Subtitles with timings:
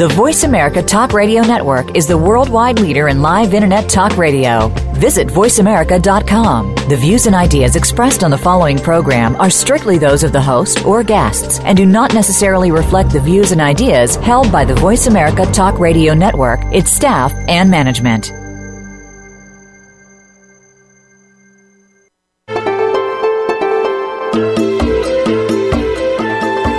[0.00, 4.68] The Voice America Talk Radio Network is the worldwide leader in live Internet talk radio.
[4.94, 6.74] Visit VoiceAmerica.com.
[6.88, 10.86] The views and ideas expressed on the following program are strictly those of the host
[10.86, 15.06] or guests and do not necessarily reflect the views and ideas held by the Voice
[15.06, 18.30] America Talk Radio Network, its staff, and management.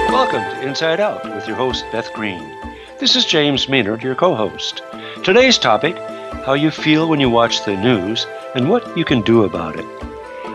[0.10, 2.71] Welcome to Inside Out with your host, Beth Green.
[3.02, 4.84] This is James Maynard, your co host.
[5.24, 5.98] Today's topic
[6.46, 9.88] how you feel when you watch the news and what you can do about it.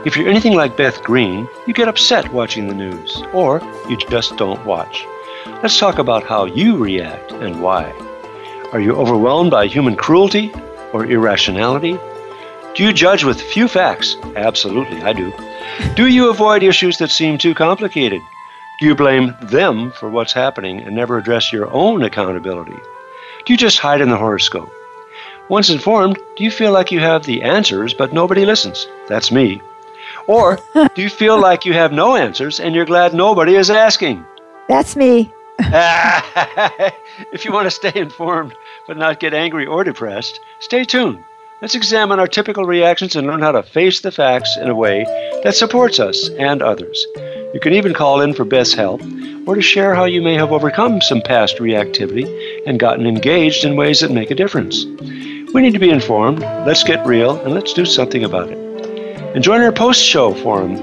[0.06, 4.36] If you're anything like Beth Green, you get upset watching the news, or you just
[4.36, 5.05] don't watch.
[5.60, 7.91] Let's talk about how you react and why.
[8.70, 10.55] Are you overwhelmed by human cruelty
[10.92, 11.98] or irrationality?
[12.77, 14.14] Do you judge with few facts?
[14.36, 15.33] Absolutely, I do.
[15.97, 18.22] Do you avoid issues that seem too complicated?
[18.78, 22.77] Do you blame them for what's happening and never address your own accountability?
[23.46, 24.70] Do you just hide in the horoscope?
[25.48, 28.86] Once informed, do you feel like you have the answers but nobody listens?
[29.08, 29.62] That's me.
[30.27, 30.58] Or
[30.94, 34.22] do you feel like you have no answers and you're glad nobody is asking?
[34.69, 35.32] That's me.
[35.58, 38.54] if you want to stay informed
[38.86, 41.24] but not get angry or depressed, stay tuned.
[41.62, 45.04] Let's examine our typical reactions and learn how to face the facts in a way
[45.44, 47.06] that supports us and others.
[47.55, 49.00] You can even call in for Beth's help
[49.47, 52.27] or to share how you may have overcome some past reactivity
[52.66, 54.84] and gotten engaged in ways that make a difference.
[55.55, 58.58] We need to be informed, let's get real, and let's do something about it.
[59.34, 60.77] And join our post show forum,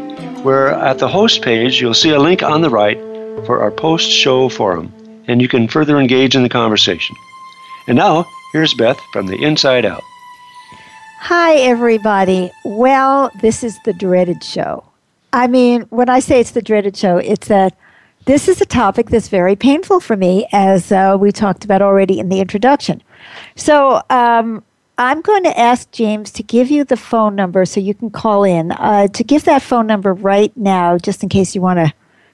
[0.43, 2.97] where at the host page you'll see a link on the right
[3.45, 4.91] for our post show forum,
[5.27, 7.15] and you can further engage in the conversation.
[7.87, 10.01] And now, here's Beth from the inside out.
[11.19, 12.51] Hi, everybody.
[12.63, 14.83] Well, this is the dreaded show.
[15.33, 17.75] I mean, when I say it's the dreaded show, it's that
[18.25, 22.19] this is a topic that's very painful for me, as uh, we talked about already
[22.19, 23.01] in the introduction.
[23.55, 24.63] So, um,
[24.99, 28.43] I'm going to ask James to give you the phone number so you can call
[28.43, 28.71] in.
[28.73, 31.91] Uh, to give that phone number right now, just in case you want to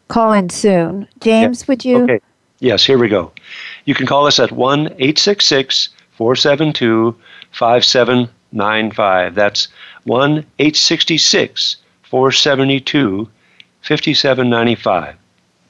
[0.09, 1.07] call in soon.
[1.21, 2.03] James, would you?
[2.03, 2.19] Okay.
[2.59, 3.31] Yes, here we go.
[3.85, 7.15] You can call us at 1 866 472
[7.51, 9.35] 5795.
[9.35, 9.69] That's
[10.03, 11.77] 1 866
[12.09, 13.29] 472
[13.81, 15.15] 5795.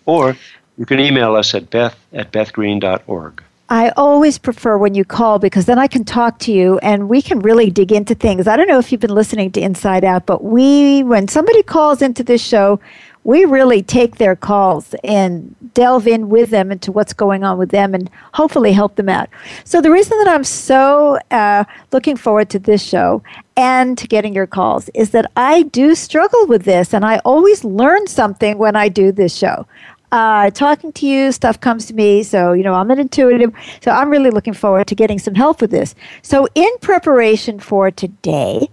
[0.05, 0.35] Or
[0.77, 3.43] you can email us at beth at bethgreen.org.
[3.71, 7.21] I always prefer when you call because then I can talk to you and we
[7.21, 8.47] can really dig into things.
[8.47, 12.01] I don't know if you've been listening to Inside Out, but we, when somebody calls
[12.01, 12.79] into this show,
[13.23, 17.69] we really take their calls and delve in with them into what's going on with
[17.69, 19.29] them and hopefully help them out.
[19.65, 23.21] So, the reason that I'm so uh, looking forward to this show
[23.57, 27.63] and to getting your calls is that I do struggle with this and I always
[27.63, 29.67] learn something when I do this show.
[30.11, 32.23] Uh, talking to you, stuff comes to me.
[32.23, 33.53] So, you know, I'm an intuitive.
[33.81, 35.93] So, I'm really looking forward to getting some help with this.
[36.21, 38.69] So, in preparation for today,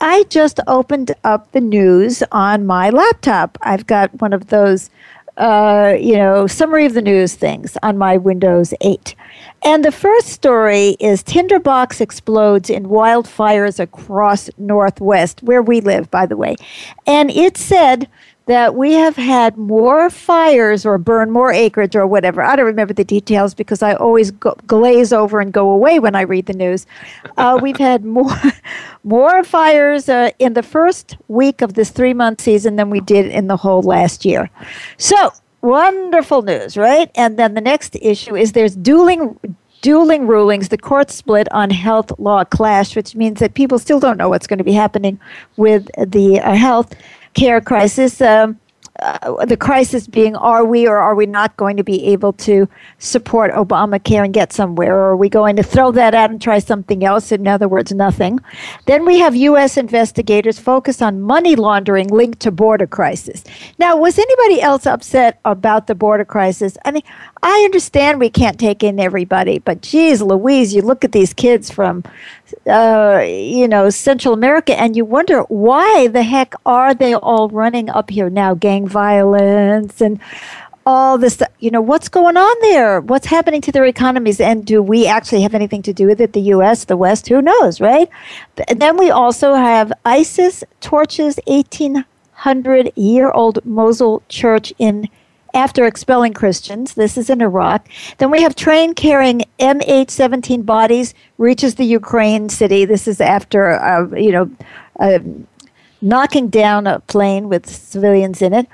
[0.00, 3.58] I just opened up the news on my laptop.
[3.60, 4.88] I've got one of those,
[5.36, 9.14] uh, you know, summary of the news things on my Windows 8.
[9.62, 16.24] And the first story is Tinderbox explodes in wildfires across Northwest, where we live, by
[16.24, 16.56] the way.
[17.06, 18.08] And it said
[18.50, 22.42] that we have had more fires or burn more acreage or whatever.
[22.42, 26.16] I don't remember the details because I always go, glaze over and go away when
[26.16, 26.84] I read the news.
[27.36, 28.36] Uh, we've had more
[29.04, 33.26] more fires uh, in the first week of this three month season than we did
[33.26, 34.50] in the whole last year.
[34.98, 37.08] So wonderful news, right?
[37.14, 39.38] And then the next issue is there's dueling
[39.80, 40.70] dueling rulings.
[40.70, 44.48] The court split on health law clash, which means that people still don't know what's
[44.48, 45.20] going to be happening
[45.56, 46.96] with the uh, health
[47.34, 48.20] care crisis.
[48.20, 48.58] Um,
[49.00, 52.68] uh, the crisis being are we or are we not going to be able to
[52.98, 54.94] support Obamacare and get somewhere?
[54.94, 57.32] Or are we going to throw that out and try something else?
[57.32, 58.40] In other words, nothing.
[58.86, 59.76] Then we have U.S.
[59.76, 63.42] investigators focus on money laundering linked to border crisis.
[63.78, 66.76] Now, was anybody else upset about the border crisis?
[66.84, 67.02] I mean,
[67.42, 71.70] I understand we can't take in everybody, but geez, Louise, you look at these kids
[71.70, 72.04] from
[72.66, 77.88] uh, you know, Central America, and you wonder why the heck are they all running
[77.88, 78.54] up here now?
[78.54, 80.20] Gang violence and
[80.86, 83.00] all this, you know, what's going on there?
[83.00, 84.40] What's happening to their economies?
[84.40, 86.32] And do we actually have anything to do with it?
[86.32, 88.08] The U.S., the West, who knows, right?
[88.66, 95.08] And then we also have ISIS torches 1800 year old Mosul church in
[95.54, 96.94] after expelling Christians.
[96.94, 97.88] This is in Iraq.
[98.18, 102.84] Then we have train carrying MH 17 bodies reaches the Ukraine city.
[102.84, 104.50] This is after, uh, you know,
[104.98, 105.18] uh,
[106.02, 108.68] knocking down a plane with civilians in it.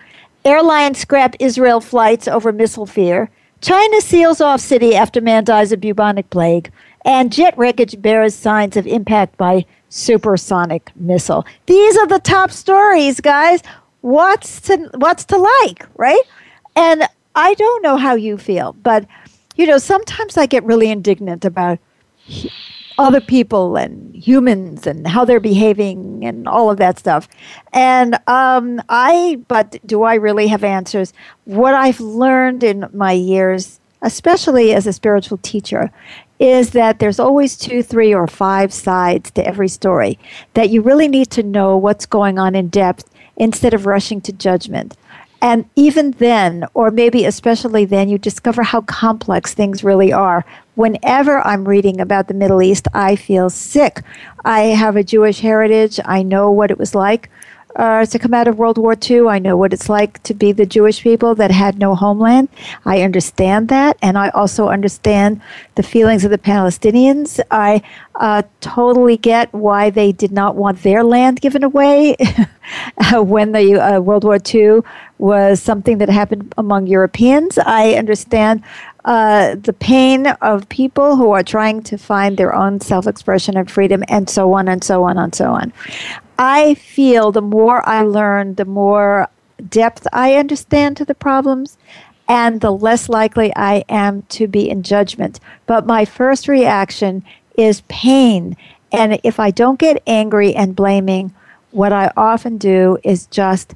[0.44, 3.30] Airlines scrap Israel flights over missile fear.
[3.60, 6.70] China seals off city after man dies of bubonic plague.
[7.04, 11.46] And jet wreckage bears signs of impact by supersonic missile.
[11.66, 13.62] These are the top stories, guys.
[14.00, 16.22] What's to what's to like, right?
[16.76, 19.06] And I don't know how you feel, but
[19.56, 21.78] you know, sometimes I get really indignant about
[22.98, 27.28] other people and humans and how they're behaving and all of that stuff.
[27.72, 31.12] And um, I, but do I really have answers?
[31.44, 35.90] What I've learned in my years, especially as a spiritual teacher,
[36.38, 40.18] is that there's always two, three, or five sides to every story,
[40.54, 44.32] that you really need to know what's going on in depth instead of rushing to
[44.32, 44.96] judgment.
[45.40, 50.44] And even then, or maybe especially then, you discover how complex things really are.
[50.74, 54.02] Whenever I'm reading about the Middle East, I feel sick.
[54.44, 56.00] I have a Jewish heritage.
[56.04, 57.30] I know what it was like
[57.76, 59.28] uh, to come out of World War II.
[59.28, 62.48] I know what it's like to be the Jewish people that had no homeland.
[62.84, 65.40] I understand that, and I also understand
[65.74, 67.38] the feelings of the Palestinians.
[67.50, 67.82] I
[68.14, 72.16] uh, totally get why they did not want their land given away
[73.12, 74.80] when the uh, World War II
[75.18, 77.58] was something that happened among Europeans.
[77.58, 78.62] I understand
[79.06, 83.70] uh, the pain of people who are trying to find their own self expression and
[83.70, 85.72] freedom, and so on and so on and so on.
[86.38, 89.28] I feel the more I learn, the more
[89.68, 91.78] depth I understand to the problems,
[92.28, 95.38] and the less likely I am to be in judgment.
[95.66, 97.24] But my first reaction
[97.56, 98.56] is pain.
[98.92, 101.32] And if I don't get angry and blaming,
[101.70, 103.74] what I often do is just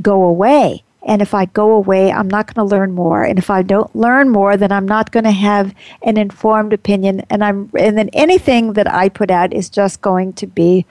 [0.00, 0.82] go away.
[1.06, 3.24] And if I go away, I'm not going to learn more.
[3.24, 7.22] And if I don't learn more, then I'm not going to have an informed opinion.
[7.28, 10.86] And I'm and then anything that I put out is just going to be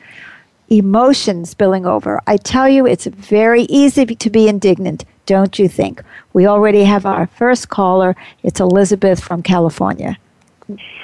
[0.69, 2.21] emotion spilling over.
[2.27, 6.01] I tell you, it's very easy to be indignant, don't you think?
[6.33, 8.15] We already have our first caller.
[8.43, 10.17] It's Elizabeth from California.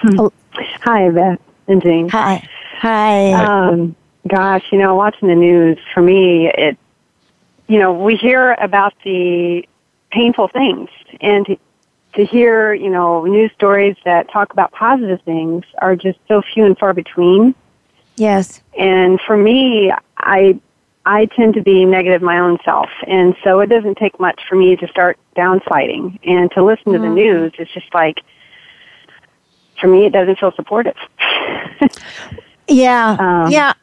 [0.01, 0.27] Hmm.
[0.53, 2.09] Hi, Beth and Jane.
[2.09, 2.47] Hi.
[2.79, 3.33] Hi.
[3.33, 3.95] Um,
[4.27, 6.77] gosh, you know, watching the news, for me, it,
[7.67, 9.67] you know, we hear about the
[10.11, 10.89] painful things
[11.21, 11.57] and to,
[12.13, 16.65] to hear, you know, news stories that talk about positive things are just so few
[16.65, 17.53] and far between.
[18.15, 18.61] Yes.
[18.77, 20.59] And for me, I
[21.05, 24.55] I tend to be negative my own self, and so it doesn't take much for
[24.55, 27.03] me to start downsliding and to listen to mm.
[27.03, 27.53] the news.
[27.59, 28.21] It's just like
[29.79, 30.97] for me, it doesn't feel supportive.
[32.67, 33.73] yeah, um, yeah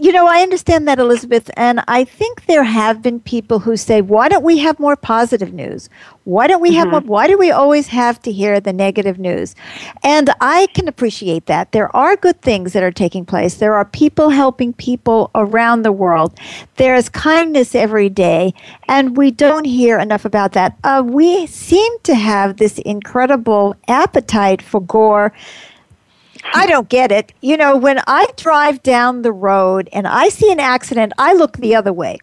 [0.00, 4.00] you know, I understand that, Elizabeth, and I think there have been people who say,
[4.00, 5.90] "Why don't we have more positive news?
[6.22, 6.78] Why don't we mm-hmm.
[6.78, 7.00] have more?
[7.00, 9.56] Why do we always have to hear the negative news?"
[10.04, 11.72] And I can appreciate that.
[11.72, 13.56] There are good things that are taking place.
[13.56, 16.38] There are people helping people around the world.
[16.76, 18.54] There is kindness every day,
[18.86, 20.76] and we don't hear enough about that.
[20.84, 25.32] Uh, we seem to have this incredible appetite for gore
[26.54, 27.32] I don't get it.
[27.40, 31.56] You know, when I drive down the road and I see an accident, I look
[31.58, 32.18] the other way.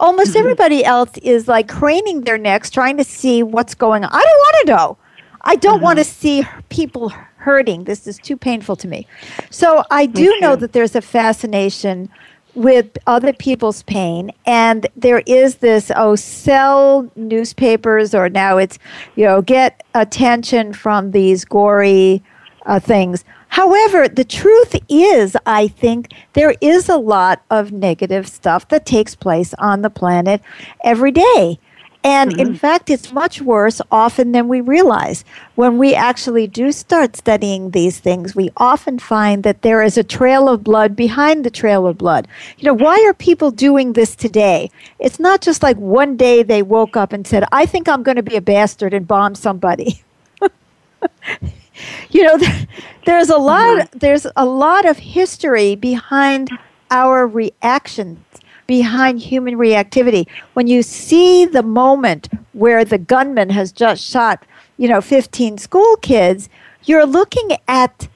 [0.00, 0.38] Almost mm-hmm.
[0.38, 4.10] everybody else is like craning their necks trying to see what's going on.
[4.12, 4.98] I don't want to know.
[5.42, 5.84] I don't mm-hmm.
[5.84, 7.84] want to see people hurting.
[7.84, 9.06] This is too painful to me.
[9.50, 12.08] So I do know that there's a fascination
[12.54, 18.78] with other people's pain and there is this oh sell newspapers or now it's
[19.16, 22.22] you know get attention from these gory
[22.66, 28.66] uh, things However, the truth is, I think there is a lot of negative stuff
[28.66, 30.42] that takes place on the planet
[30.82, 31.60] every day.
[32.02, 32.40] And mm-hmm.
[32.40, 35.24] in fact, it's much worse often than we realize.
[35.54, 40.02] When we actually do start studying these things, we often find that there is a
[40.02, 42.26] trail of blood behind the trail of blood.
[42.58, 44.68] You know, why are people doing this today?
[44.98, 48.16] It's not just like one day they woke up and said, I think I'm going
[48.16, 50.02] to be a bastard and bomb somebody.
[52.10, 52.38] you know,
[53.04, 53.78] there's a lot.
[53.78, 53.98] Mm-hmm.
[53.98, 56.50] There's a lot of history behind
[56.90, 58.18] our reactions,
[58.66, 60.28] behind human reactivity.
[60.54, 64.44] When you see the moment where the gunman has just shot,
[64.76, 66.48] you know, 15 school kids,
[66.84, 68.08] you're looking at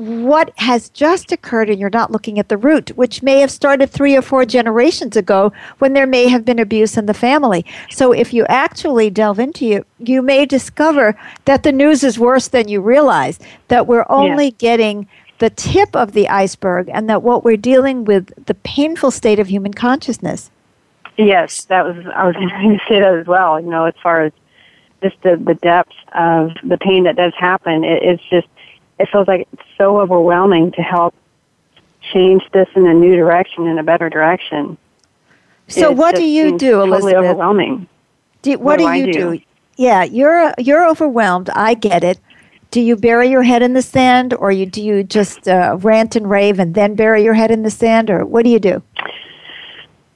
[0.00, 3.90] what has just occurred and you're not looking at the root, which may have started
[3.90, 7.66] three or four generations ago when there may have been abuse in the family.
[7.90, 12.48] So if you actually delve into it, you may discover that the news is worse
[12.48, 13.38] than you realize,
[13.68, 14.56] that we're only yeah.
[14.58, 19.38] getting the tip of the iceberg and that what we're dealing with the painful state
[19.38, 20.50] of human consciousness.
[21.18, 23.60] Yes, that was I was going to say that as well.
[23.60, 24.32] You know, as far as
[25.02, 28.48] just the, the depth of the pain that does happen, it, it's just,
[29.00, 31.14] it feels like it's so overwhelming to help
[32.12, 34.76] change this in a new direction, in a better direction.
[35.68, 37.14] So, what do you do, Elizabeth?
[37.14, 37.88] Totally overwhelming.
[38.42, 39.38] Do, what, what, do, do you do?
[39.38, 39.44] do?
[39.76, 41.48] Yeah, you're you're overwhelmed.
[41.50, 42.18] I get it.
[42.70, 46.16] Do you bury your head in the sand, or you do you just uh, rant
[46.16, 48.82] and rave and then bury your head in the sand, or what do you do?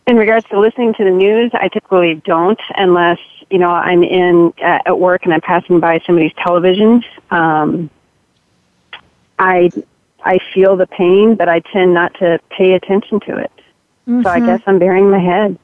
[0.07, 3.19] In regards to listening to the news, I typically don't unless
[3.51, 7.03] you know I'm in uh, at work and I'm passing by somebody's television.
[7.31, 7.91] Um,
[9.39, 9.71] I
[10.25, 13.53] I feel the pain, but I tend not to pay attention to it.
[14.09, 14.23] Mm-hmm.
[14.23, 14.47] So I mm-hmm.
[14.47, 15.59] guess I'm burying my head.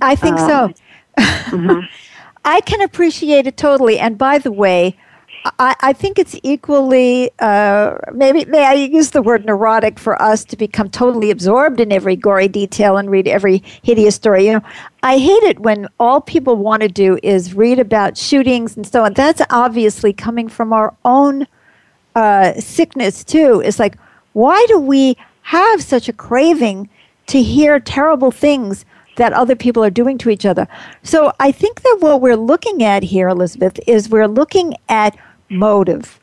[0.00, 0.74] I think um, so.
[1.18, 1.80] mm-hmm.
[2.44, 3.98] I can appreciate it totally.
[3.98, 4.96] And by the way,
[5.58, 10.44] I, I think it's equally, uh, maybe, may I use the word neurotic for us
[10.46, 14.46] to become totally absorbed in every gory detail and read every hideous story.
[14.46, 14.62] You know,
[15.02, 19.04] I hate it when all people want to do is read about shootings and so
[19.04, 19.14] on.
[19.14, 21.46] That's obviously coming from our own
[22.14, 23.60] uh, sickness, too.
[23.60, 23.96] is like,
[24.32, 26.88] why do we have such a craving
[27.26, 28.84] to hear terrible things
[29.16, 30.66] that other people are doing to each other.
[31.02, 35.16] So I think that what we're looking at here, Elizabeth, is we're looking at
[35.48, 36.20] motive.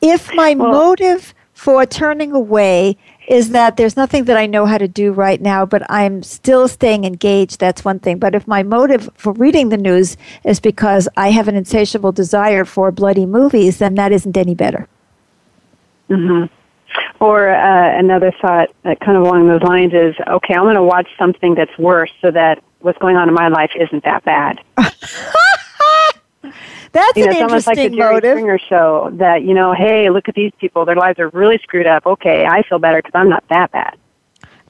[0.00, 4.76] If my well, motive for turning away is that there's nothing that I know how
[4.76, 8.18] to do right now, but I'm still staying engaged, that's one thing.
[8.18, 12.66] But if my motive for reading the news is because I have an insatiable desire
[12.66, 14.88] for bloody movies, then that isn't any better.
[16.14, 16.54] Mm-hmm.
[17.24, 20.82] Or uh, another thought, uh, kind of along those lines, is okay, I'm going to
[20.82, 24.60] watch something that's worse so that what's going on in my life isn't that bad.
[26.92, 28.38] That's you know, an it's almost like the Jerry motive.
[28.38, 31.88] Springer show that you know, hey, look at these people; their lives are really screwed
[31.88, 32.06] up.
[32.06, 33.98] Okay, I feel better because I'm not that bad.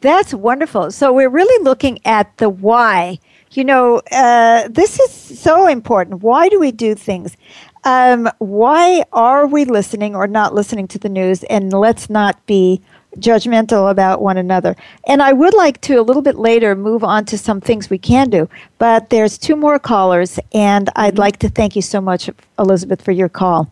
[0.01, 0.91] That's wonderful.
[0.91, 3.19] So we're really looking at the why.
[3.53, 6.23] You know, uh, this is so important.
[6.23, 7.37] Why do we do things?
[7.85, 11.43] Um, why are we listening or not listening to the news?
[11.45, 12.81] And let's not be
[13.19, 14.77] judgmental about one another.
[15.07, 17.99] And I would like to a little bit later move on to some things we
[17.99, 18.49] can do,
[18.79, 23.13] but there's two more callers, and I'd like to thank you so much, Elizabeth, for
[23.13, 23.71] your call.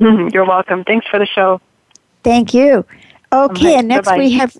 [0.00, 0.28] Mm-hmm.
[0.32, 0.84] You're welcome.
[0.84, 1.60] Thanks for the show.
[2.22, 2.84] Thank you.
[3.32, 4.18] Okay, and next Bye-bye.
[4.18, 4.56] we have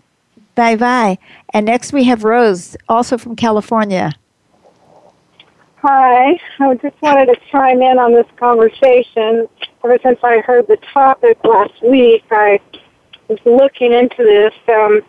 [0.54, 1.18] bye bye.
[1.54, 4.12] And next we have Rose, also from California.
[5.80, 9.46] Hi, I just wanted to chime in on this conversation.
[9.84, 12.58] Ever since I heard the topic last week, I
[13.28, 15.02] was looking into this because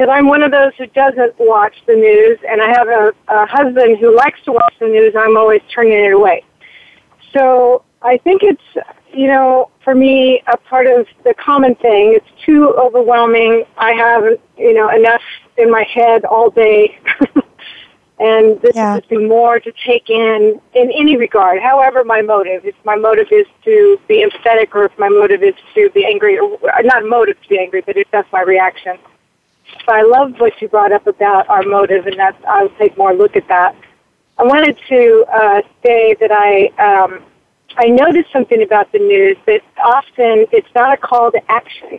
[0.00, 3.44] um, I'm one of those who doesn't watch the news, and I have a, a
[3.44, 5.12] husband who likes to watch the news.
[5.14, 6.42] I'm always turning it away.
[7.34, 12.14] So I think it's, you know, for me, a part of the common thing.
[12.16, 13.64] It's too overwhelming.
[13.76, 14.24] I have,
[14.56, 15.22] you know, enough
[15.58, 16.98] in my head all day.
[18.18, 18.96] and this yeah.
[18.96, 21.60] is just more to take in in any regard.
[21.60, 25.54] However, my motive, if my motive is to be empathetic, or if my motive is
[25.74, 28.98] to be angry, or not motive to be angry, but if that's my reaction.
[29.84, 33.14] So I love what you brought up about our motive, and that I'll take more
[33.14, 33.74] look at that.
[34.38, 37.22] I wanted to uh, say that I um,
[37.76, 41.98] I noticed something about the news that often it's not a call to action.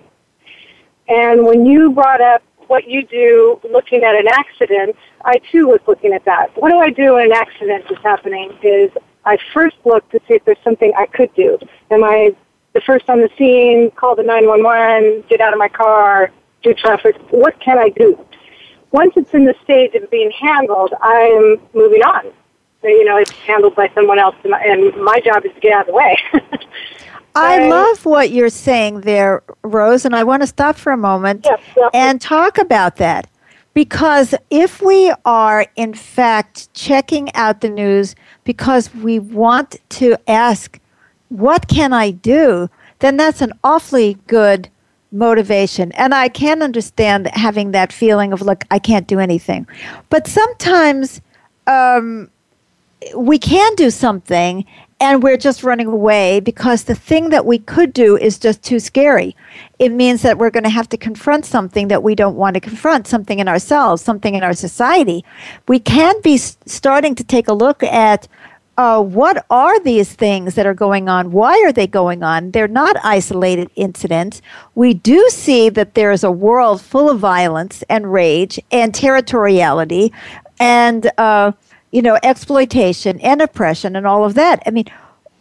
[1.07, 5.79] And when you brought up what you do looking at an accident, I too was
[5.87, 6.55] looking at that.
[6.55, 8.91] What do I do when an accident is happening is
[9.25, 11.57] I first look to see if there's something I could do.
[11.91, 12.35] Am I
[12.73, 16.31] the first on the scene, call the 911, get out of my car,
[16.61, 17.15] do traffic?
[17.31, 18.23] What can I do?
[18.91, 22.31] Once it's in the stage of being handled, I'm moving on.
[22.81, 25.81] So, you know, it's handled by someone else, and my job is to get out
[25.81, 26.17] of the way.
[27.35, 31.45] I love what you're saying there, Rose, and I want to stop for a moment
[31.45, 31.91] yes, yes.
[31.93, 33.29] and talk about that.
[33.73, 38.15] Because if we are, in fact, checking out the news
[38.45, 40.79] because we want to ask,
[41.27, 42.69] what can I do?
[42.99, 44.69] Then that's an awfully good
[45.11, 45.91] motivation.
[45.93, 49.67] And I can understand having that feeling of, look, I can't do anything.
[50.09, 51.19] But sometimes
[51.67, 52.29] um,
[53.15, 54.65] we can do something
[54.99, 58.79] and we're just running away because the thing that we could do is just too
[58.79, 59.35] scary.
[59.77, 62.61] It means that we're going to have to confront something that we don't want to
[62.61, 65.25] confront, something in ourselves, something in our society.
[65.67, 68.27] We can be starting to take a look at
[68.77, 71.31] uh, what are these things that are going on?
[71.31, 72.51] Why are they going on?
[72.51, 74.41] They're not isolated incidents.
[74.75, 80.11] We do see that there is a world full of violence and rage and territoriality
[80.59, 81.53] and uh,
[81.95, 84.61] you know, exploitation and oppression and all of that.
[84.65, 84.83] I mean,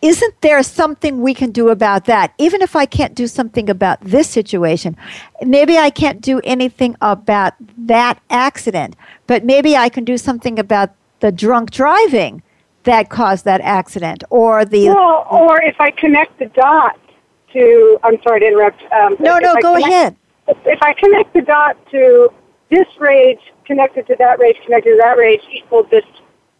[0.02, 2.32] isn't there something we can do about that?
[2.38, 4.96] Even if I can't do something about this situation,
[5.44, 8.94] maybe I can't do anything about that accident,
[9.26, 12.40] but maybe I can do something about the drunk driving
[12.84, 17.00] that caused that accident, or the well, or if I connect the dots
[17.52, 17.99] to.
[18.04, 18.80] I'm sorry to interrupt.
[18.92, 20.16] Um, no, no, I go connect, ahead.
[20.66, 22.30] If I connect the dot to
[22.70, 26.04] this rage connected to that rage connected to that rage equals this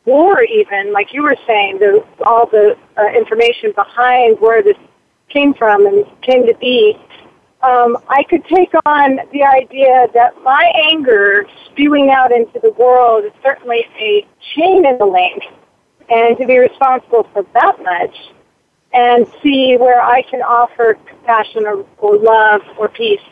[0.05, 4.77] war, even like you were saying, the all the uh, information behind where this
[5.29, 6.99] came from and came to be.
[7.63, 13.25] Um, I could take on the idea that my anger spewing out into the world
[13.25, 15.43] is certainly a chain in the link,
[16.11, 18.15] and to be responsible for that much,
[18.93, 23.23] and see where I can offer compassion or, or love or peace.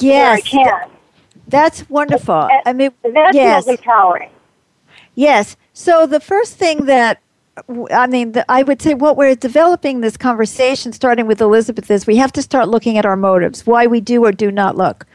[0.00, 0.90] Yes, I can.
[1.46, 2.48] That's wonderful.
[2.50, 3.68] And, I mean, that's yes.
[3.68, 4.30] empowering.
[5.14, 5.56] Yes.
[5.72, 7.20] So the first thing that
[7.92, 12.04] I mean, the, I would say what we're developing this conversation, starting with Elizabeth, is
[12.06, 15.06] we have to start looking at our motives, why we do or do not look.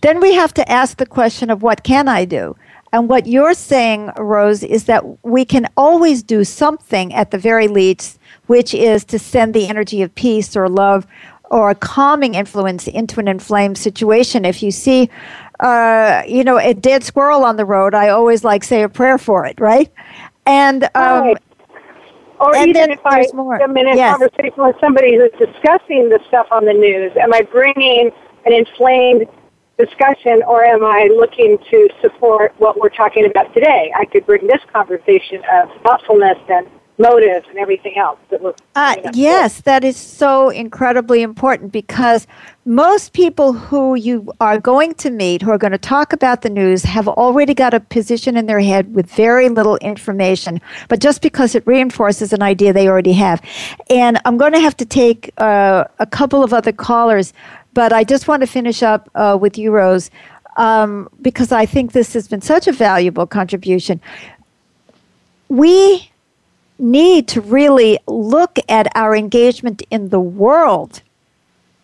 [0.00, 2.56] Then we have to ask the question of what can I do?
[2.92, 7.68] And what you're saying, Rose, is that we can always do something at the very
[7.68, 11.06] least, which is to send the energy of peace or love
[11.50, 14.44] or a calming influence into an inflamed situation.
[14.44, 15.10] If you see,
[15.58, 19.18] uh, you know, a dead squirrel on the road, I always like say a prayer
[19.18, 19.90] for it, right?
[20.46, 21.42] And um, right.
[22.38, 23.26] Or and even if I
[23.62, 24.16] am in a yes.
[24.16, 28.10] conversation with somebody who's discussing the stuff on the news, am I bringing
[28.46, 29.26] an inflamed
[29.76, 33.92] discussion or am I looking to support what we're talking about today?
[33.94, 36.66] I could bring this conversation of thoughtfulness and
[37.00, 42.26] motives and everything else that we're uh, yes that is so incredibly important because
[42.66, 46.50] most people who you are going to meet who are going to talk about the
[46.50, 51.22] news have already got a position in their head with very little information but just
[51.22, 53.40] because it reinforces an idea they already have.
[53.88, 57.32] And i'm going to have to take uh, a couple of other callers
[57.72, 60.10] but i just want to finish up uh, with you rose
[60.58, 64.00] um, because i think this has been such a valuable contribution.
[65.48, 66.09] We
[66.80, 71.02] need to really look at our engagement in the world.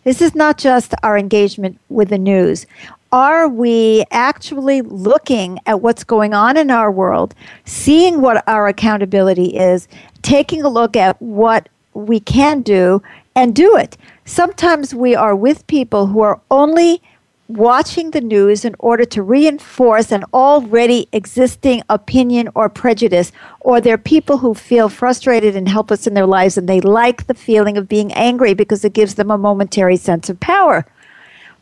[0.03, 2.65] This is not just our engagement with the news.
[3.11, 7.33] Are we actually looking at what's going on in our world,
[7.65, 9.87] seeing what our accountability is,
[10.21, 13.01] taking a look at what we can do,
[13.35, 13.97] and do it?
[14.25, 17.01] Sometimes we are with people who are only
[17.47, 23.31] watching the news in order to reinforce an already existing opinion or prejudice,
[23.61, 27.33] or they're people who feel frustrated and helpless in their lives and they like the
[27.33, 30.85] feeling of being angry because it gives them a momentary sense of power.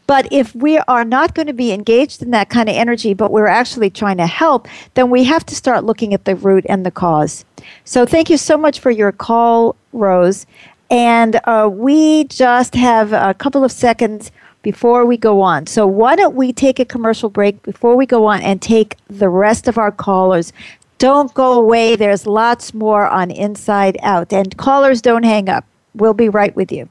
[0.07, 3.31] But if we are not going to be engaged in that kind of energy, but
[3.31, 6.85] we're actually trying to help, then we have to start looking at the root and
[6.85, 7.43] the cause.
[7.85, 10.45] So thank you so much for your call, Rose.
[10.91, 14.31] And uh, we just have a couple of seconds
[14.65, 15.67] before we go on.
[15.67, 19.29] So, why don't we take a commercial break before we go on and take the
[19.29, 20.51] rest of our callers?
[20.97, 21.95] Don't go away.
[21.95, 24.33] There's lots more on Inside Out.
[24.33, 25.65] And callers, don't hang up.
[25.93, 26.89] We'll be right with you.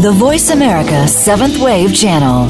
[0.00, 2.48] The Voice America Seventh Wave Channel.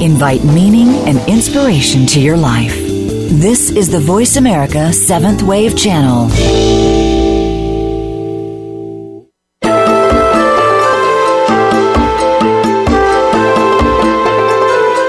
[0.00, 2.89] Invite meaning and inspiration to your life.
[3.32, 6.28] This is the Voice America Seventh Wave Channel.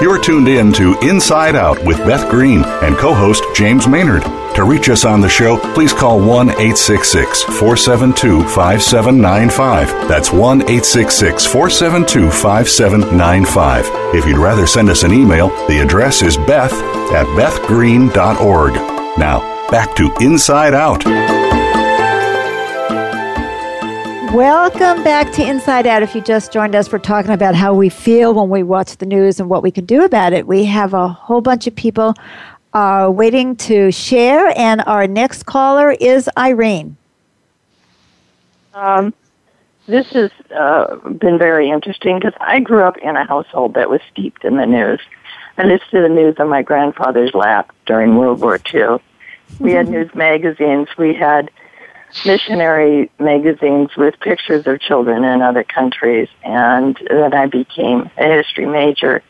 [0.00, 4.22] You're tuned in to Inside Out with Beth Green and co host James Maynard.
[4.56, 10.08] To reach us on the show, please call 1 866 472 5795.
[10.08, 14.14] That's 1 866 472 5795.
[14.14, 16.74] If you'd rather send us an email, the address is beth
[17.14, 18.74] at bethgreen.org.
[19.18, 21.02] Now, back to Inside Out.
[24.34, 26.02] Welcome back to Inside Out.
[26.02, 29.06] If you just joined us, we're talking about how we feel when we watch the
[29.06, 30.46] news and what we can do about it.
[30.46, 32.14] We have a whole bunch of people
[32.72, 36.96] uh, waiting to share, and our next caller is Irene.
[38.74, 39.12] Um,
[39.86, 44.00] this has uh, been very interesting because I grew up in a household that was
[44.10, 45.00] steeped in the news.
[45.58, 48.98] I listened to the news on my grandfather's lap during World War II.
[49.58, 50.88] We had news magazines.
[50.96, 51.50] We had
[52.24, 56.28] missionary magazines with pictures of children in other countries.
[56.42, 59.22] And then I became a history major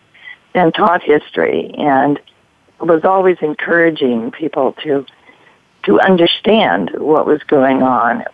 [0.55, 2.21] and taught history and
[2.83, 5.07] was always encouraging people to
[5.85, 8.25] to understand what was going on.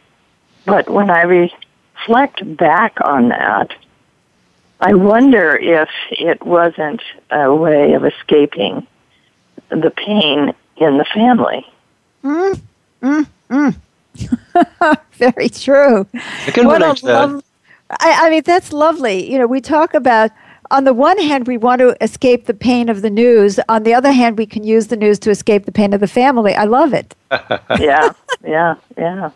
[0.66, 3.74] But when I reflect back on that,
[4.80, 8.87] I wonder if it wasn't a way of escaping
[9.70, 11.66] the pain in the family.
[12.22, 12.61] Mm,
[13.02, 14.98] mm, mm.
[15.12, 16.06] Very true.
[16.14, 17.28] I can What a relate to that.
[17.30, 17.44] lov-
[17.90, 19.30] I, I mean, that's lovely.
[19.30, 20.30] You know, we talk about,
[20.70, 23.59] on the one hand, we want to escape the pain of the news.
[23.68, 26.09] On the other hand, we can use the news to escape the pain of the
[26.09, 26.54] family.
[26.54, 27.14] I love it.
[27.78, 28.12] yeah,
[28.44, 29.31] yeah, yeah.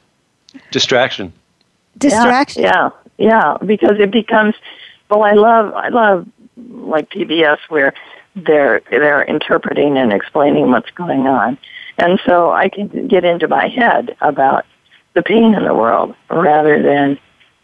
[0.71, 1.33] Distraction.
[1.99, 2.63] Distraction.
[2.63, 4.55] Yeah, yeah, because it becomes.
[5.11, 7.93] Well, I love, I love like PBS where
[8.35, 11.59] they're they're interpreting and explaining what's going on,
[11.99, 14.65] and so I can get into my head about
[15.15, 17.19] the pain in the world rather than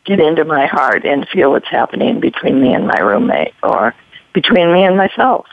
[0.08, 3.94] get into my heart and feel what's happening between me and my roommate or
[4.32, 5.46] between me and myself.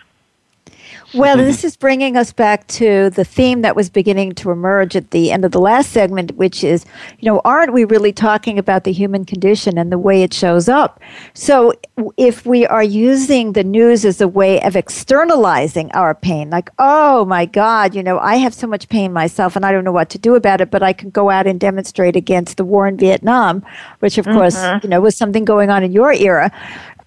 [1.13, 5.12] Well, this is bringing us back to the theme that was beginning to emerge at
[5.12, 6.86] the end of the last segment, which is,
[7.19, 10.67] you know, aren't we really talking about the human condition and the way it shows
[10.67, 10.99] up?
[11.34, 11.73] So,
[12.17, 17.25] if we are using the news as a way of externalizing our pain, like, oh
[17.25, 20.10] my God, you know, I have so much pain myself and I don't know what
[20.12, 22.97] to do about it, but I can go out and demonstrate against the war in
[22.97, 23.65] Vietnam,
[23.99, 26.51] which, of course, you know, was something going on in your era.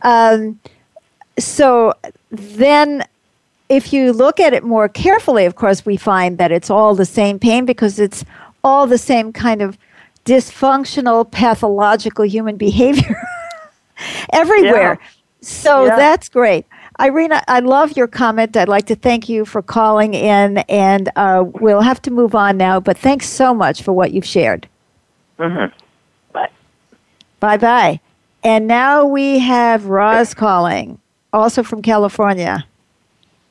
[0.02, 0.60] Um,
[1.38, 1.94] so
[2.30, 3.04] then
[3.68, 7.04] if you look at it more carefully, of course, we find that it's all the
[7.04, 8.24] same pain because it's
[8.64, 9.76] all the same kind of
[10.24, 13.16] dysfunctional, pathological human behavior
[14.32, 14.98] everywhere.
[15.40, 15.96] So Yeah.
[15.96, 16.66] that's great.
[17.00, 18.56] Irina, I love your comment.
[18.56, 22.56] I'd like to thank you for calling in, and uh, we'll have to move on
[22.56, 24.66] now, but thanks so much for what you've shared.
[25.38, 25.72] Mm-hmm.
[26.32, 26.50] Bye.
[27.38, 28.00] Bye bye.
[28.42, 30.98] And now we have Roz calling,
[31.32, 32.66] also from California.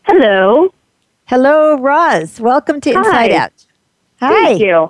[0.07, 0.73] Hello.
[1.25, 2.39] Hello, Roz.
[2.39, 3.35] Welcome to Inside Hi.
[3.35, 3.65] Out.
[4.21, 4.45] Hi.
[4.45, 4.89] Thank you.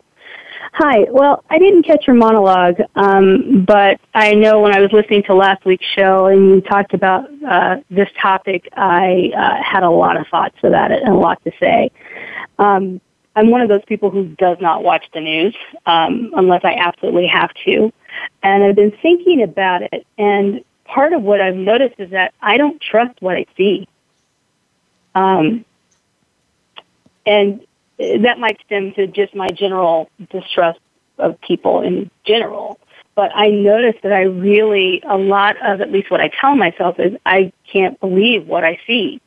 [0.74, 1.08] Hi.
[1.10, 5.34] Well, I didn't catch your monologue, um, but I know when I was listening to
[5.34, 10.18] last week's show and you talked about uh, this topic, I uh, had a lot
[10.18, 11.90] of thoughts about it and a lot to say.
[12.60, 13.02] Um,
[13.36, 15.56] I'm one of those people who does not watch the news
[15.88, 17.92] um, unless I absolutely have to,
[18.44, 20.06] and I've been thinking about it.
[20.20, 23.88] And part of what I've noticed is that I don't trust what I see.
[25.18, 25.66] Um,
[27.26, 27.66] and
[27.98, 30.80] that might stem to just my general distrust
[31.18, 32.80] of people in general.
[33.16, 37.00] But I noticed that I really, a lot of at least what I tell myself
[37.00, 39.20] is I can't believe what I see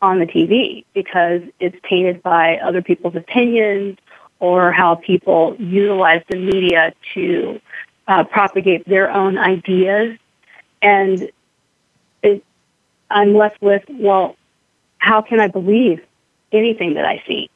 [0.00, 3.98] on the TV because it's tainted by other people's opinions
[4.38, 7.60] or how people utilize the media to
[8.06, 10.16] uh, propagate their own ideas.
[10.80, 11.30] And
[12.22, 12.44] it,
[13.10, 14.36] I'm left with, well,
[15.02, 16.00] how can I believe
[16.52, 17.50] anything that I see?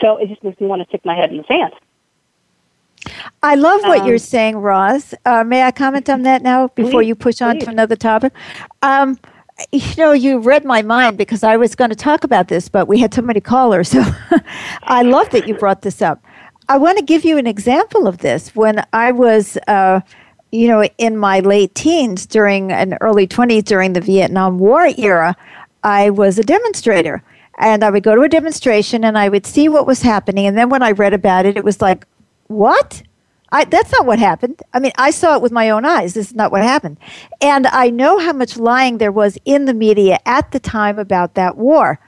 [0.00, 1.72] So it just makes me want to stick my head in the sand.
[3.42, 5.14] I love what Um, you're saying, Roz.
[5.24, 8.32] Uh, may I comment on that now before Please, you push on to another topic?
[8.82, 9.18] Um,
[9.72, 12.86] you know, you read my mind because I was going to talk about this, but
[12.86, 13.88] we had so many callers.
[13.98, 14.04] So
[14.84, 16.22] I love that you brought this up.
[16.68, 18.54] I want to give you an example of this.
[18.54, 20.00] When I was, uh,
[20.52, 25.36] you know, in my late teens during and early 20s during the Vietnam War era,
[25.82, 27.22] I was a demonstrator.
[27.58, 30.46] And I would go to a demonstration and I would see what was happening.
[30.46, 32.06] And then when I read about it, it was like,
[32.46, 33.02] what?
[33.50, 34.62] I, that's not what happened.
[34.74, 36.14] I mean, I saw it with my own eyes.
[36.14, 36.98] This is not what happened.
[37.40, 41.34] And I know how much lying there was in the media at the time about
[41.34, 41.98] that war.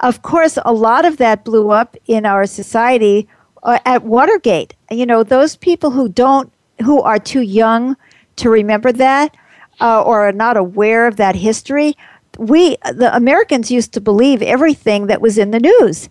[0.00, 3.28] Of course, a lot of that blew up in our society
[3.62, 4.74] uh, at Watergate.
[4.90, 7.96] You know, those people who don't, who are too young
[8.36, 9.34] to remember that
[9.80, 11.96] uh, or are not aware of that history,
[12.38, 16.08] we, the Americans, used to believe everything that was in the news.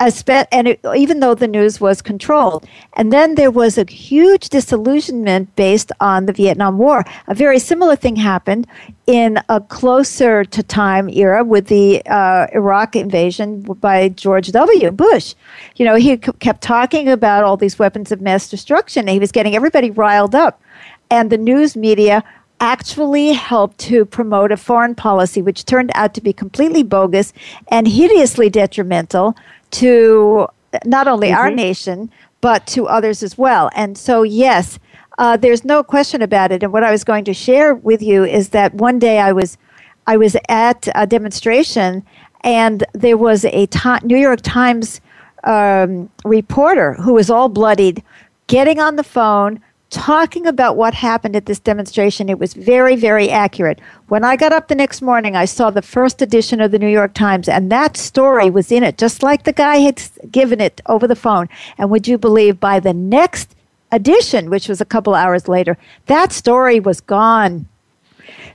[0.00, 2.66] and it, even though the news was controlled.
[2.94, 7.04] And then there was a huge disillusionment based on the Vietnam War.
[7.26, 8.66] A very similar thing happened
[9.06, 14.90] in a closer to time era with the uh, Iraq invasion by George W.
[14.92, 15.34] Bush.
[15.76, 19.08] You know, he kept talking about all these weapons of mass destruction.
[19.08, 20.62] he was getting everybody riled up.
[21.10, 22.22] And the news media
[22.60, 27.32] actually helped to promote a foreign policy which turned out to be completely bogus
[27.68, 29.36] and hideously detrimental
[29.70, 30.46] to
[30.84, 31.38] not only mm-hmm.
[31.38, 33.70] our nation, but to others as well.
[33.74, 34.78] And so, yes,
[35.18, 36.62] uh, there's no question about it.
[36.62, 39.58] And what I was going to share with you is that one day I was,
[40.06, 42.04] I was at a demonstration,
[42.42, 45.00] and there was a to- New York Times
[45.44, 48.02] um, reporter who was all bloodied,
[48.46, 49.60] getting on the phone
[49.90, 52.28] talking about what happened at this demonstration.
[52.28, 53.80] It was very, very accurate.
[54.08, 56.88] When I got up the next morning, I saw the first edition of the New
[56.88, 60.80] York Times, and that story was in it, just like the guy had given it
[60.86, 61.48] over the phone.
[61.78, 63.54] And would you believe by the next
[63.90, 67.66] edition, which was a couple hours later, that story was gone.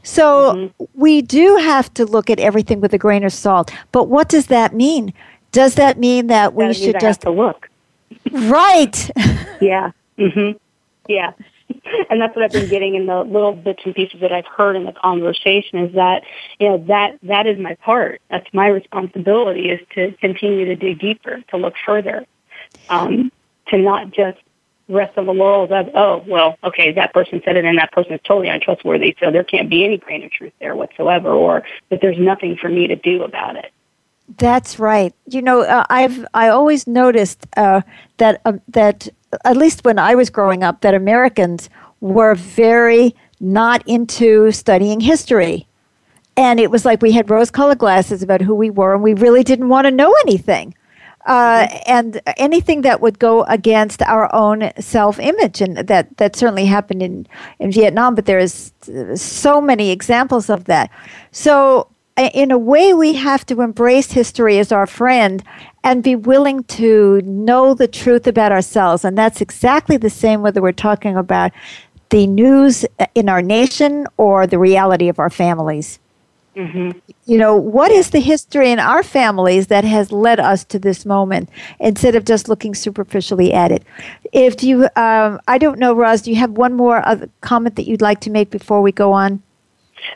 [0.04, 0.84] So mm-hmm.
[0.94, 3.74] we do have to look at everything with a grain of salt.
[3.92, 5.14] But what does that mean?
[5.52, 7.70] Does that mean that we should just look?
[8.32, 9.10] right.
[9.62, 9.92] yeah.
[10.18, 10.58] Mm-hmm.
[11.08, 11.34] Yeah.
[12.10, 14.76] And that's what I've been getting in the little bits and pieces that I've heard
[14.76, 16.24] in the conversation is that,
[16.60, 18.22] you know, that, that is my part.
[18.30, 22.26] That's my responsibility is to continue to dig deeper, to look further,
[22.90, 23.32] um,
[23.68, 24.40] to not just
[24.90, 28.14] rest on the laurels of, oh, well, okay, that person said it and that person
[28.14, 32.02] is totally untrustworthy, so there can't be any grain of truth there whatsoever, or that
[32.02, 33.72] there's nothing for me to do about it.
[34.38, 35.14] That's right.
[35.28, 37.82] You know, uh, I've I always noticed uh,
[38.18, 39.10] that uh, that
[39.46, 41.70] at least when I was growing up, that Americans
[42.00, 45.68] were very not into studying history.
[46.36, 49.14] And it was like we had rose colored glasses about who we were, and we
[49.14, 50.74] really didn't want to know anything.
[51.26, 55.62] Uh, and anything that would go against our own self image.
[55.62, 57.28] And that, that certainly happened in,
[57.60, 58.74] in Vietnam, but there is
[59.16, 60.90] so many examples of that.
[61.32, 65.44] So in a way, we have to embrace history as our friend
[65.84, 69.04] and be willing to know the truth about ourselves.
[69.04, 71.52] And that's exactly the same whether we're talking about
[72.10, 76.00] the news in our nation or the reality of our families.
[76.56, 77.00] Mm-hmm.
[77.26, 81.06] You know, what is the history in our families that has led us to this
[81.06, 81.50] moment
[81.80, 83.84] instead of just looking superficially at it?
[84.32, 87.04] If you, um, I don't know, Roz, do you have one more
[87.42, 89.42] comment that you'd like to make before we go on?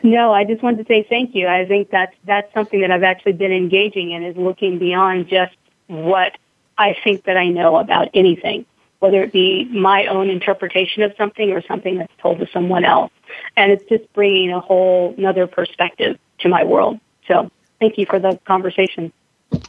[0.02, 1.46] No, I just wanted to say thank you.
[1.46, 5.54] I think that's that's something that I've actually been engaging in is looking beyond just
[5.86, 6.36] what
[6.76, 8.64] I think that I know about anything,
[9.00, 13.12] whether it be my own interpretation of something or something that's told to someone else.
[13.56, 17.00] And it's just bringing a whole another perspective to my world.
[17.26, 19.12] So thank you for the conversation.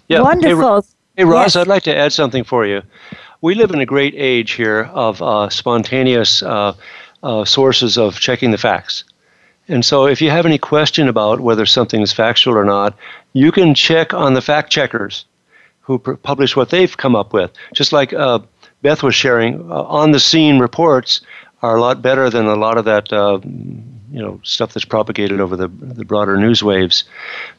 [0.08, 0.22] Yeah.
[0.22, 0.82] Wonderful.
[0.82, 1.56] Hey, hey Roz, yes.
[1.56, 2.82] I'd like to add something for you.
[3.42, 6.74] We live in a great age here of uh, spontaneous uh,
[7.24, 9.06] uh, sources of checking the facts.
[9.70, 12.98] And so, if you have any question about whether something is factual or not,
[13.34, 15.26] you can check on the fact checkers
[15.82, 17.52] who publish what they've come up with.
[17.74, 18.40] Just like uh,
[18.82, 21.22] Beth was sharing, uh, on the scene reports
[21.62, 23.14] are a lot better than a lot of that.
[23.14, 23.40] Uh,
[24.12, 27.04] you know stuff that's propagated over the the broader news waves.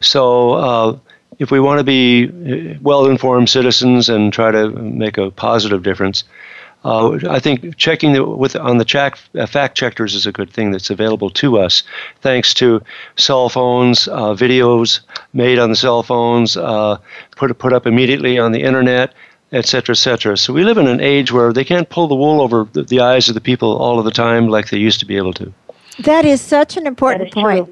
[0.00, 0.98] So uh,
[1.38, 5.82] if we want to be uh, well informed citizens and try to make a positive
[5.82, 6.24] difference,
[6.84, 10.50] uh, I think checking the, with on the check, uh, fact checkers is a good
[10.50, 11.82] thing that's available to us,
[12.20, 12.82] thanks to
[13.16, 15.00] cell phones, uh, videos
[15.32, 16.96] made on the cell phones, uh,
[17.36, 19.12] put put up immediately on the internet,
[19.52, 20.36] et cetera, et cetera.
[20.36, 23.00] So we live in an age where they can't pull the wool over the, the
[23.00, 25.52] eyes of the people all of the time like they used to be able to.
[25.98, 27.68] That is such an important point.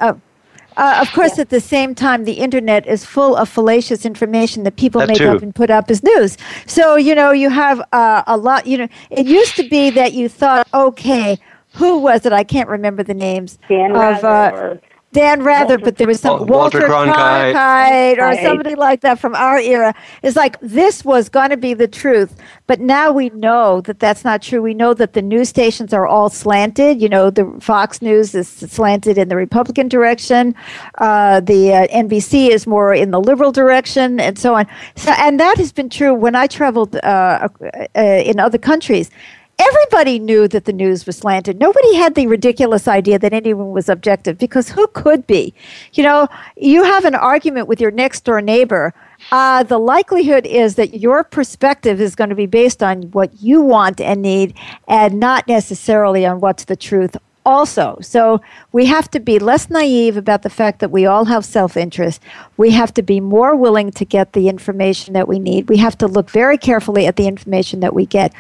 [0.79, 1.43] Uh, of course, yeah.
[1.43, 5.19] at the same time, the internet is full of fallacious information that people that make
[5.19, 5.29] too.
[5.29, 6.39] up and put up as news.
[6.67, 10.13] So, you know, you have uh, a lot, you know, it used to be that
[10.13, 11.39] you thought, okay,
[11.75, 12.33] who was it?
[12.33, 14.25] I can't remember the names Dan of.
[14.25, 14.77] Uh,
[15.13, 17.55] Dan Rather, but there was some Walter, Walter Cronkite.
[17.55, 19.95] Cronkite or somebody like that from our era.
[20.23, 24.23] It's like this was going to be the truth, but now we know that that's
[24.23, 24.61] not true.
[24.61, 27.01] We know that the news stations are all slanted.
[27.01, 30.55] You know, the Fox News is slanted in the Republican direction,
[30.99, 34.67] uh, the uh, NBC is more in the liberal direction, and so on.
[34.97, 37.49] So, and that has been true when I traveled uh,
[37.97, 39.11] uh in other countries
[39.59, 41.59] everybody knew that the news was slanted.
[41.59, 45.53] Nobody had the ridiculous idea that anyone was objective because who could be?
[45.93, 48.95] You know, you have an argument with your next door neighbor.
[49.33, 53.61] Uh, the likelihood is that your perspective is going to be based on what you
[53.61, 54.55] want and need
[54.87, 57.97] and not necessarily on what's the truth also.
[58.01, 58.41] So
[58.73, 62.23] we have to be less naive about the fact that we all have self interest.
[62.59, 65.69] We have to be more willing to get the information that we need.
[65.69, 68.33] We have to look very carefully at the information that we get.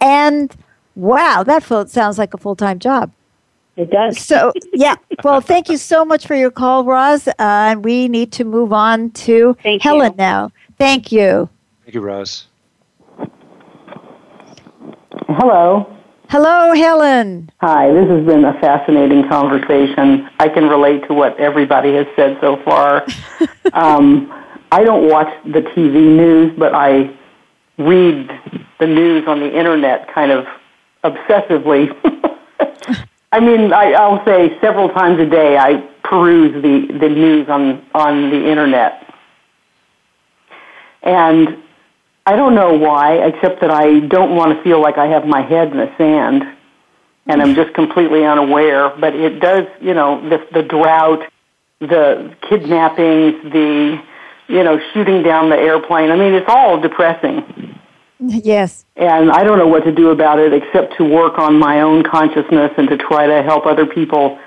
[0.00, 0.54] And
[0.94, 3.12] wow, that sounds like a full time job.
[3.76, 4.18] It does.
[4.18, 4.96] So, yeah.
[5.22, 7.28] Well, thank you so much for your call, Roz.
[7.28, 10.16] Uh, and we need to move on to thank Helen you.
[10.16, 10.50] now.
[10.78, 11.48] Thank you.
[11.84, 12.46] Thank you, Roz.
[15.28, 15.92] Hello.
[16.28, 17.50] Hello, Helen.
[17.60, 20.28] Hi, this has been a fascinating conversation.
[20.40, 23.06] I can relate to what everybody has said so far.
[23.74, 24.32] um,
[24.72, 27.16] I don't watch the TV news, but I
[27.78, 28.30] read
[28.80, 30.46] the news on the internet kind of
[31.04, 31.88] obsessively.
[33.32, 37.84] I mean, I, I'll say several times a day I peruse the, the news on,
[37.94, 39.02] on the internet.
[41.02, 41.62] And
[42.24, 45.42] I don't know why, except that I don't want to feel like I have my
[45.42, 46.44] head in the sand
[47.26, 48.90] and I'm just completely unaware.
[48.98, 51.22] But it does, you know, the, the drought,
[51.80, 54.02] the kidnappings, the,
[54.48, 56.10] you know, shooting down the airplane.
[56.10, 57.78] I mean, it's all depressing.
[58.18, 58.84] Yes.
[58.96, 62.02] And I don't know what to do about it except to work on my own
[62.02, 64.38] consciousness and to try to help other people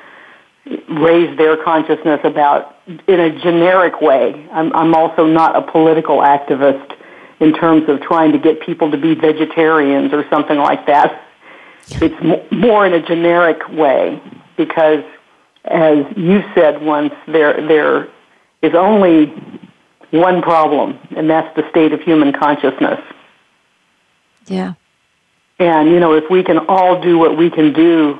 [0.89, 4.47] raise their consciousness about in a generic way.
[4.51, 6.95] I'm, I'm also not a political activist
[7.39, 11.25] in terms of trying to get people to be vegetarians or something like that.
[11.91, 14.21] It's more in a generic way
[14.57, 15.03] because,
[15.65, 18.09] as you said once, there there
[18.61, 19.33] is only
[20.11, 22.99] one problem, and that's the state of human consciousness.
[24.47, 24.73] Yeah.
[25.59, 28.19] And you know, if we can all do what we can do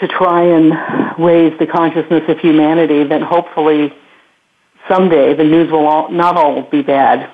[0.00, 0.72] to try and
[1.18, 3.94] raise the consciousness of humanity, then hopefully
[4.88, 7.30] someday the news will all, not all be bad.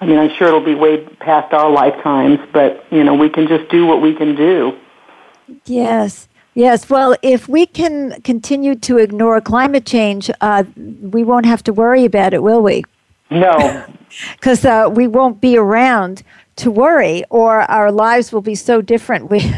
[0.00, 3.48] I mean, I'm sure it'll be way past our lifetimes, but you know, we can
[3.48, 4.78] just do what we can do.
[5.64, 6.28] Yes.
[6.58, 11.72] Yes, well, if we can continue to ignore climate change, uh, we won't have to
[11.72, 12.84] worry about it, will we?
[13.30, 13.86] No.
[14.32, 16.22] Because uh, we won't be around
[16.56, 19.30] to worry, or our lives will be so different.
[19.30, 19.54] We,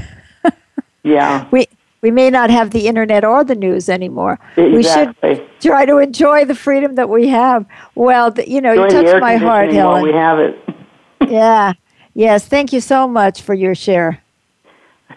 [1.05, 1.69] yeah, we
[2.03, 4.41] we may not have the internet or the news anymore.
[4.57, 4.75] Exactly.
[4.77, 7.65] We should try to enjoy the freedom that we have.
[7.95, 10.03] Well, the, you know, enjoy you touched my heart, Helen.
[10.03, 10.59] we have it.
[11.29, 11.75] yeah.
[12.13, 12.47] Yes.
[12.47, 14.21] Thank you so much for your share.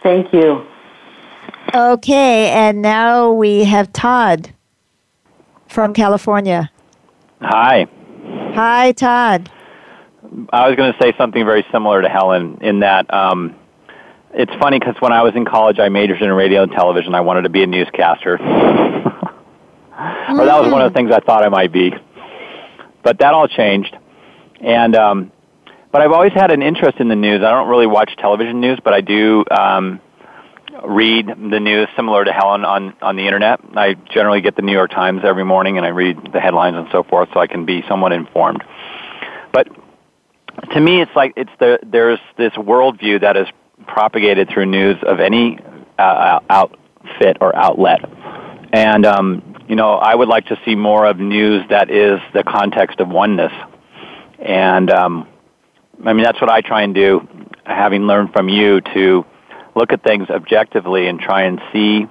[0.04, 0.63] Thank you.
[1.73, 4.53] Okay, and now we have Todd
[5.67, 6.69] from California.
[7.41, 7.88] Hi.
[8.53, 9.49] Hi, Todd.
[10.51, 13.55] I was going to say something very similar to Helen in that um,
[14.36, 17.15] it's funny because when I was in college, I majored in radio and television.
[17.15, 18.33] I wanted to be a newscaster.
[18.39, 18.39] or
[20.45, 21.91] that was one of the things I thought I might be.
[23.01, 23.97] But that all changed.
[24.62, 25.31] And um,
[25.91, 27.41] but I've always had an interest in the news.
[27.43, 29.99] I don't really watch television news, but I do um,
[30.86, 33.60] read the news similar to Helen on on the internet.
[33.76, 36.88] I generally get the New York Times every morning, and I read the headlines and
[36.91, 38.63] so forth, so I can be somewhat informed.
[39.52, 39.67] But
[40.74, 43.48] to me, it's like it's the there's this worldview that is
[43.88, 45.60] propagated through news of any
[45.98, 48.02] uh, outfit or outlet,
[48.74, 52.43] and um, you know I would like to see more of news that is the
[52.43, 53.54] context of oneness,
[54.39, 55.28] and um,
[56.06, 57.28] I mean that's what I try and do,
[57.65, 59.26] having learned from you to
[59.75, 62.07] look at things objectively and try and see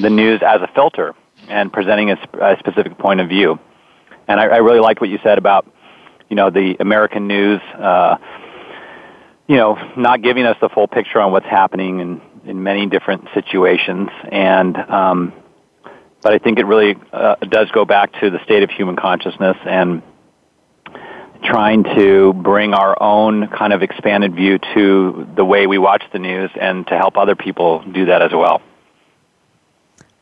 [0.00, 1.14] the news as a filter
[1.48, 3.58] and presenting a, a specific point of view.
[4.26, 5.66] And I, I really liked what you said about,
[6.28, 8.16] you know, the American news, uh,
[9.46, 13.28] you know, not giving us the full picture on what's happening in, in many different
[13.32, 14.10] situations.
[14.30, 15.32] And, um,
[16.22, 19.56] but I think it really uh, does go back to the state of human consciousness
[19.64, 20.02] and
[21.42, 26.18] trying to bring our own kind of expanded view to the way we watch the
[26.18, 28.60] news and to help other people do that as well.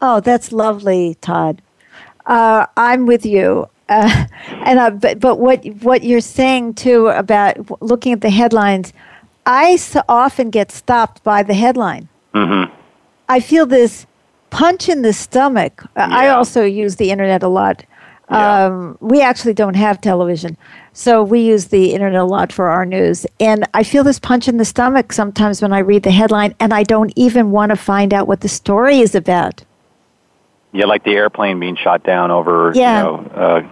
[0.01, 1.63] Oh, that's lovely, Todd.
[2.27, 3.67] Uh, I'm with you.
[3.89, 8.93] Uh, and uh, but, but what what you're saying too about looking at the headlines,
[9.47, 12.09] I so often get stopped by the headline.
[12.35, 12.73] Mm-hmm.
[13.29, 14.07] I feel this
[14.51, 15.85] punch in the stomach.
[15.97, 16.09] Yeah.
[16.11, 17.85] I also use the internet a lot.
[18.31, 18.67] Yeah.
[18.67, 20.57] Um, we actually don't have television,
[20.97, 23.27] so we use the internet a lot for our news.
[23.39, 26.73] And I feel this punch in the stomach sometimes when I read the headline, and
[26.73, 29.63] I don't even want to find out what the story is about.
[30.73, 32.97] Yeah, like the airplane being shot down over, Yeah.
[32.97, 33.63] you know, uh,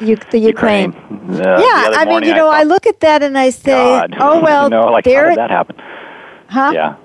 [0.00, 0.94] U- the Ukraine.
[0.94, 1.40] Ukraine.
[1.46, 4.16] Uh, yeah, I mean, you know, I, thought, look at that and I say, God.
[4.18, 5.76] oh well, know, like how there, did that happen?
[6.48, 6.70] huh?
[6.74, 6.96] Yeah,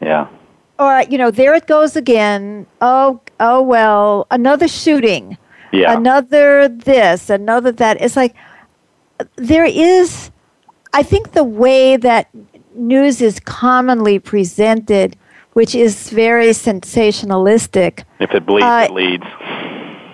[0.00, 0.28] yeah,
[0.78, 2.66] Or you know, there it goes again.
[2.80, 5.36] Oh, oh well, another shooting.
[5.72, 5.94] yeah.
[5.94, 8.00] another this, another that.
[8.00, 8.34] It's like
[9.36, 10.30] there is,
[10.92, 12.28] I think the way that
[12.74, 15.16] news is commonly presented,
[15.52, 18.04] which is very sensationalistic.
[18.18, 19.24] If it bleeds, uh, it leads.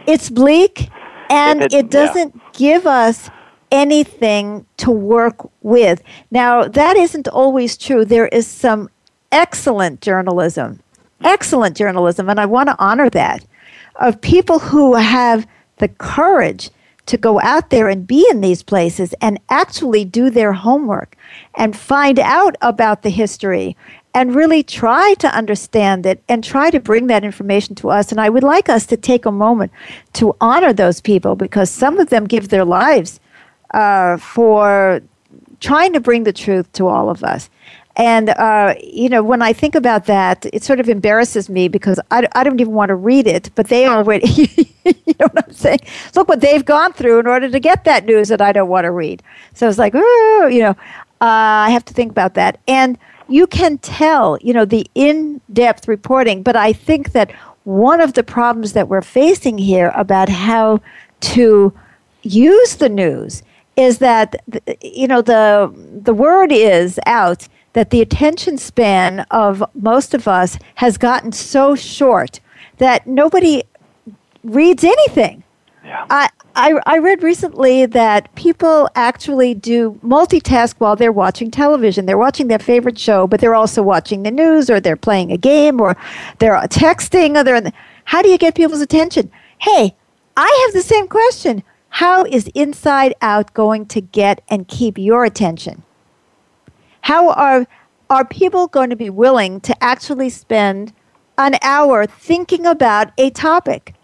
[0.06, 0.88] It's bleak,
[1.30, 2.42] and it, it, doesn't yeah.
[2.52, 3.30] give us
[3.70, 6.02] anything to work with.
[6.30, 8.04] Now, that isn't always true.
[8.04, 8.88] There is some
[9.32, 10.80] excellent journalism,
[11.22, 13.44] excellent journalism, and I want to honor that,
[13.96, 15.46] of people who have
[15.78, 16.70] the courage
[17.06, 21.16] to go out there and be in these places and actually do their homework
[21.54, 23.76] and find out about the history
[24.12, 28.10] and really try to understand it and try to bring that information to us.
[28.10, 29.72] And I would like us to take a moment
[30.14, 33.20] to honor those people because some of them give their lives
[33.74, 35.02] uh, for
[35.60, 37.50] trying to bring the truth to all of us.
[37.96, 41.98] And, uh, you know, when I think about that, it sort of embarrasses me because
[42.10, 44.28] I, I don't even want to read it, but they already,
[44.84, 45.78] you know what I'm saying?
[46.14, 48.84] Look what they've gone through in order to get that news that I don't want
[48.84, 49.22] to read.
[49.54, 50.76] So it's like, you know,
[51.22, 52.60] uh, I have to think about that.
[52.68, 57.32] And you can tell, you know, the in depth reporting, but I think that
[57.64, 60.80] one of the problems that we're facing here about how
[61.20, 61.72] to
[62.22, 63.42] use the news
[63.76, 64.36] is that
[64.80, 65.72] you know the
[66.02, 71.74] the word is out that the attention span of most of us has gotten so
[71.74, 72.40] short
[72.78, 73.62] that nobody
[74.42, 75.44] reads anything.
[75.84, 76.06] Yeah.
[76.08, 82.06] I, I, I read recently that people actually do multitask while they're watching television.
[82.06, 85.36] They're watching their favorite show, but they're also watching the news or they're playing a
[85.36, 85.98] game or
[86.38, 87.60] they're texting or they're.
[87.60, 87.74] The,
[88.04, 89.30] how do you get people's attention?
[89.58, 89.94] Hey,
[90.34, 91.62] I have the same question.
[91.90, 95.82] How is Inside Out going to get and keep your attention?
[97.06, 97.68] How are
[98.10, 100.92] are people going to be willing to actually spend
[101.38, 103.94] an hour thinking about a topic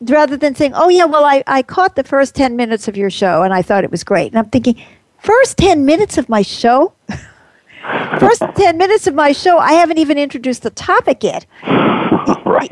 [0.00, 3.10] rather than saying, oh, yeah, well, I, I caught the first 10 minutes of your
[3.10, 4.28] show and I thought it was great.
[4.28, 4.80] And I'm thinking,
[5.18, 6.92] first 10 minutes of my show?
[8.20, 11.46] first 10 minutes of my show, I haven't even introduced the topic yet.
[12.46, 12.70] Right.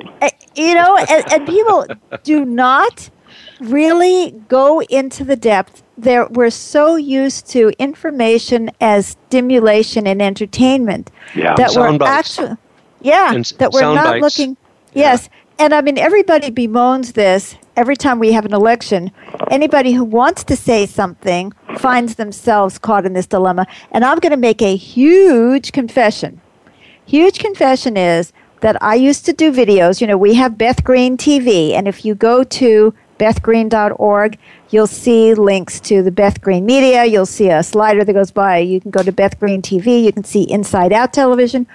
[0.55, 1.87] You know, and, and people
[2.23, 3.11] do not
[3.61, 11.11] really go into the depth there we're so used to information as stimulation and entertainment
[11.35, 11.55] yeah.
[11.55, 12.57] that sound we're actually
[13.01, 14.23] yeah and that we're not bites.
[14.23, 14.57] looking
[14.95, 15.65] yes yeah.
[15.65, 19.11] and i mean everybody bemoans this every time we have an election
[19.51, 24.31] anybody who wants to say something finds themselves caught in this dilemma and i'm going
[24.31, 26.41] to make a huge confession
[27.05, 31.19] huge confession is that i used to do videos you know we have beth green
[31.19, 34.37] tv and if you go to bethgreen.org.
[34.71, 37.05] You'll see links to the Beth Green Media.
[37.05, 38.59] You'll see a slider that goes by.
[38.59, 40.03] You can go to Beth Green TV.
[40.03, 41.69] You can see Inside Out Television.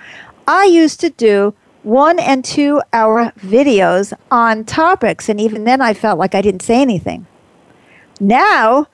[0.45, 5.93] I used to do one and two hour videos on topics, and even then I
[5.93, 7.25] felt like I didn't say anything.
[8.19, 8.87] Now,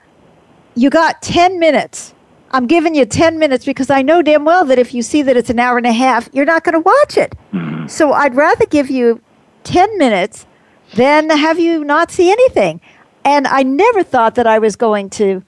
[0.76, 2.14] you got 10 minutes.
[2.52, 5.36] I'm giving you 10 minutes because I know damn well that if you see that
[5.36, 7.34] it's an hour and a half, you're not going to watch it.
[7.52, 7.88] Mm-hmm.
[7.88, 9.20] So I'd rather give you
[9.64, 10.46] 10 minutes
[10.94, 12.80] then have you not see anything?
[13.24, 15.42] And I never thought that I was going to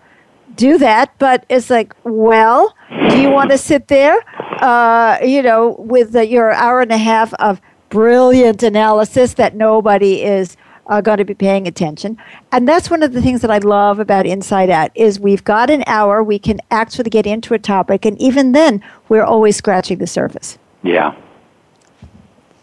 [0.54, 2.74] do that, but it's like, well,
[3.10, 4.16] do you want to sit there,
[4.62, 10.22] uh, you know, with the, your hour and a half of brilliant analysis that nobody
[10.22, 12.16] is uh, going to be paying attention?
[12.52, 15.68] And that's one of the things that I love about Inside Out is we've got
[15.68, 19.98] an hour, we can actually get into a topic, and even then, we're always scratching
[19.98, 20.56] the surface.
[20.82, 21.14] Yeah.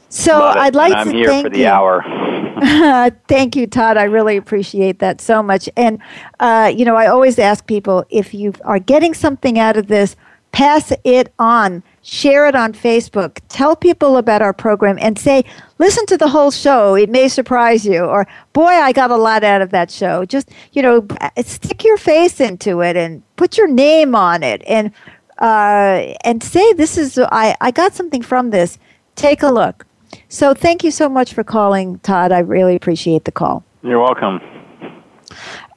[0.10, 1.68] So I'd like and I'm to here thank for the you.
[1.68, 2.02] hour.
[3.28, 3.98] Thank you, Todd.
[3.98, 5.70] I really appreciate that so much.
[5.76, 6.00] And,
[6.40, 10.16] uh, you know, I always ask people if you are getting something out of this,
[10.52, 15.44] pass it on, share it on Facebook, tell people about our program, and say,
[15.80, 16.96] listen to the whole show.
[16.96, 18.04] It may surprise you.
[18.04, 20.26] Or, boy, I got a lot out of that show.
[20.26, 21.08] Just, you know,
[21.44, 24.92] stick your face into it and put your name on it and,
[25.40, 28.78] uh, and say, this is, I, I got something from this.
[29.16, 29.86] Take a look.
[30.34, 32.32] So thank you so much for calling, Todd.
[32.32, 33.64] I really appreciate the call.
[33.84, 34.42] You're welcome.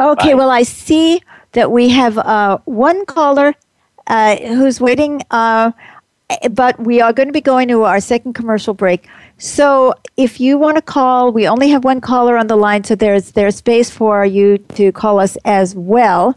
[0.00, 0.34] Okay, Bye.
[0.34, 1.20] well, I see
[1.52, 3.54] that we have uh, one caller
[4.07, 5.72] uh, who's waiting, uh,
[6.52, 9.07] but we are going to be going to our second commercial break.
[9.36, 12.94] So if you want to call, we only have one caller on the line, so
[12.94, 16.34] there's there's space for you to call us as well.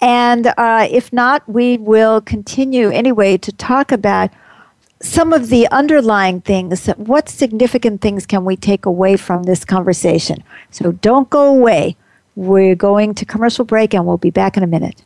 [0.00, 4.30] And uh, if not, we will continue anyway to talk about
[5.02, 10.42] some of the underlying things, what significant things can we take away from this conversation?
[10.70, 11.96] So don't go away.
[12.36, 15.02] We're going to commercial break and we'll be back in a minute.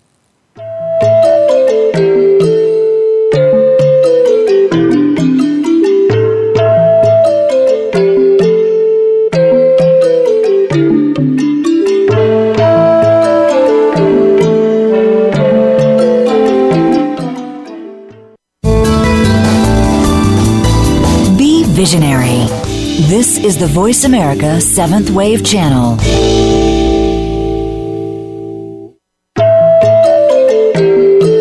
[21.74, 22.46] Visionary.
[23.08, 25.96] This is the Voice America Seventh Wave Channel.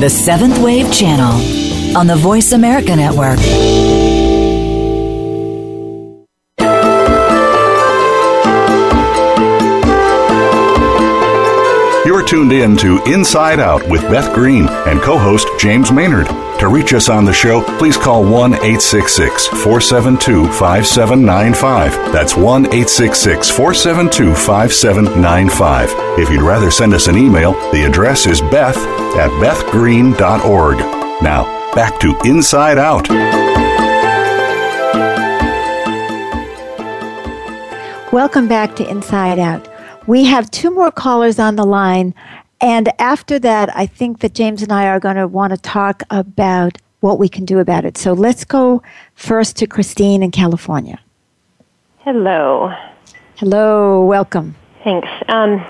[0.00, 3.38] The Seventh Wave Channel on the Voice America Network.
[12.26, 16.26] Tuned in to Inside Out with Beth Green and co host James Maynard.
[16.58, 22.12] To reach us on the show, please call 1 866 472 5795.
[22.12, 25.90] That's 1 866 472 5795.
[26.18, 28.76] If you'd rather send us an email, the address is beth
[29.16, 30.78] at bethgreen.org.
[31.22, 33.08] Now, back to Inside Out.
[38.12, 39.75] Welcome back to Inside Out.
[40.06, 42.14] We have two more callers on the line.
[42.60, 46.02] And after that, I think that James and I are going to want to talk
[46.10, 47.98] about what we can do about it.
[47.98, 48.82] So let's go
[49.14, 51.00] first to Christine in California.
[51.98, 52.72] Hello.
[53.36, 54.54] Hello, welcome.
[54.84, 55.08] Thanks.
[55.28, 55.64] Um,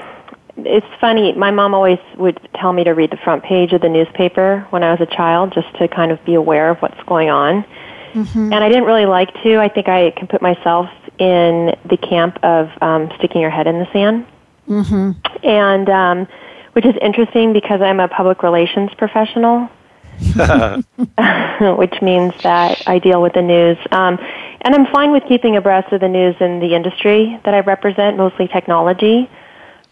[0.58, 3.88] it's funny, my mom always would tell me to read the front page of the
[3.88, 7.30] newspaper when I was a child just to kind of be aware of what's going
[7.30, 7.64] on.
[8.12, 8.52] Mm-hmm.
[8.52, 9.58] And I didn't really like to.
[9.58, 10.88] I think I can put myself
[11.18, 14.26] in the camp of um, sticking your head in the sand.
[14.68, 15.12] Mm-hmm.
[15.46, 16.28] And um,
[16.72, 19.70] which is interesting because I'm a public relations professional,
[21.78, 23.78] which means that I deal with the news.
[23.90, 24.18] Um,
[24.60, 28.16] and I'm fine with keeping abreast of the news in the industry that I represent,
[28.16, 29.30] mostly technology.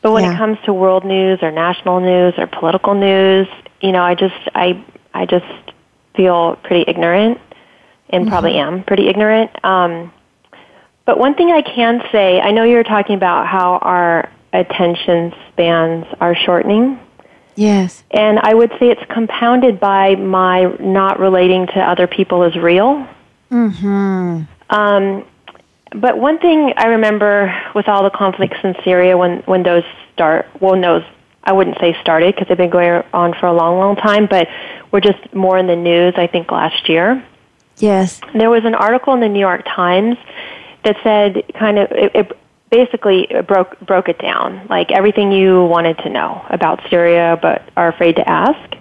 [0.02, 0.34] But when yeah.
[0.34, 3.48] it comes to world news or national news or political news,
[3.80, 5.46] you know, I just I I just
[6.14, 7.40] feel pretty ignorant
[8.10, 8.30] and mm-hmm.
[8.30, 9.50] probably am pretty ignorant.
[9.64, 10.12] Um,
[11.06, 15.34] but one thing I can say, I know you were talking about how our attention
[15.50, 16.98] spans are shortening.
[17.56, 18.02] Yes.
[18.10, 23.06] And I would say it's compounded by my not relating to other people as real.
[23.50, 24.42] Mm-hmm.
[24.70, 25.24] Um,
[25.90, 30.48] but one thing I remember with all the conflicts in Syria when, when those start,
[30.60, 31.04] well, those,
[31.44, 34.48] I wouldn't say started because they've been going on for a long, long time, but
[34.90, 37.24] were just more in the news, I think, last year.
[37.78, 38.20] Yes.
[38.32, 40.16] There was an article in the New York Times
[40.84, 42.38] that said kind of it, it
[42.70, 47.88] basically broke broke it down like everything you wanted to know about Syria but are
[47.88, 48.76] afraid to ask.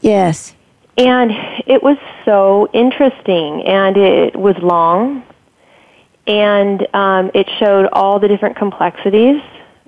[0.00, 0.54] Yes.
[0.96, 1.30] And
[1.66, 5.22] it was so interesting and it was long
[6.26, 9.40] and um, it showed all the different complexities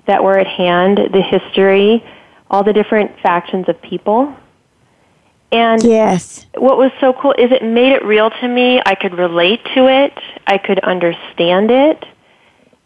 [0.07, 2.03] that were at hand, the history,
[2.49, 4.35] all the different factions of people.
[5.51, 6.45] And yes.
[6.55, 8.81] what was so cool is it made it real to me.
[8.85, 10.17] I could relate to it.
[10.47, 12.05] I could understand it.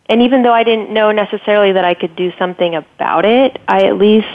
[0.07, 3.86] And even though I didn't know necessarily that I could do something about it, I
[3.86, 4.28] at least,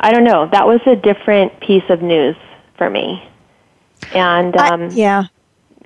[0.00, 2.36] I don't know, that was a different piece of news
[2.76, 3.22] for me.
[4.12, 5.24] And um, I, yeah,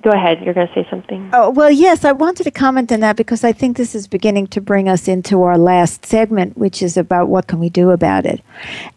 [0.01, 0.41] go ahead.
[0.41, 1.29] You're going to say something.
[1.33, 4.47] Oh, well, yes, I wanted to comment on that because I think this is beginning
[4.47, 8.25] to bring us into our last segment, which is about what can we do about
[8.25, 8.41] it.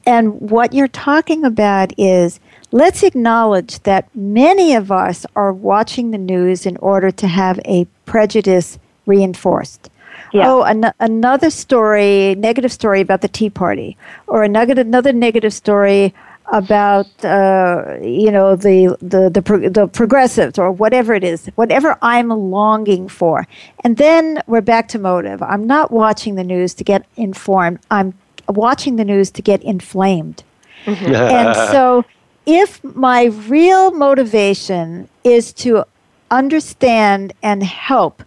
[0.07, 2.41] And what you're talking about is
[2.71, 7.87] let's acknowledge that many of us are watching the news in order to have a
[8.07, 9.91] prejudice reinforced.
[10.33, 10.51] Yeah.
[10.51, 16.15] Oh, an- another story, negative story about the Tea Party, or another another negative story
[16.47, 21.99] about uh, you know the the the, pro- the progressives or whatever it is, whatever
[22.03, 23.47] I'm longing for,
[23.85, 25.43] and then we're back to motive.
[25.43, 27.79] I'm not watching the news to get informed.
[27.91, 28.15] I'm
[28.49, 30.43] watching the news to get inflamed,
[30.85, 31.15] mm-hmm.
[31.15, 32.05] and so
[32.45, 35.85] if my real motivation is to
[36.31, 38.23] understand and help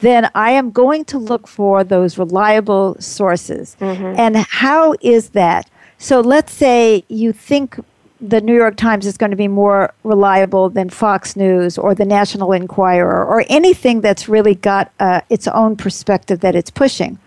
[0.00, 3.76] then I am going to look for those reliable sources.
[3.80, 4.18] Mm-hmm.
[4.18, 5.68] And how is that?
[5.98, 7.78] So let's say you think
[8.20, 12.04] the New York Times is going to be more reliable than Fox News or the
[12.04, 17.18] National Enquirer or anything that's really got uh, its own perspective that it's pushing.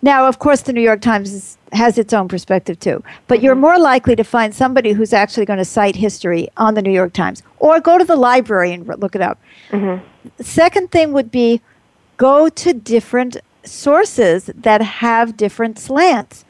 [0.00, 3.56] Now, of course, the New York Times is, has its own perspective too, but you're
[3.56, 7.12] more likely to find somebody who's actually going to cite history on the New York
[7.12, 9.40] Times or go to the library and look it up.
[9.70, 10.04] Mm-hmm.
[10.40, 11.60] Second thing would be
[12.16, 16.44] go to different sources that have different slants.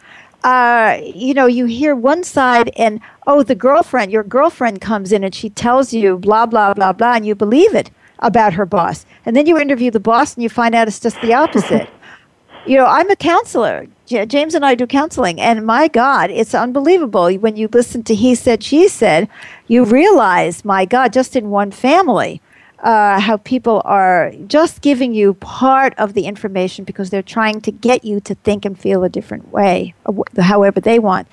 [0.45, 5.25] Uh, you know, you hear one side and, oh, the girlfriend, your girlfriend comes in
[5.25, 9.05] and she tells you blah, blah, blah, blah, and you believe it about her boss.
[9.27, 11.89] And then you interview the boss and you find out it's just the opposite.
[12.67, 13.87] you know, I'm a counselor.
[14.07, 17.31] James and I do counseling, and my God, it's unbelievable.
[17.35, 19.29] When you listen to he said, she said,
[19.67, 22.41] you realize, my God, just in one family,
[22.81, 27.73] uh, how people are just giving you part of the information because they're trying to
[27.73, 29.95] get you to think and feel a different way,
[30.39, 31.27] however they want.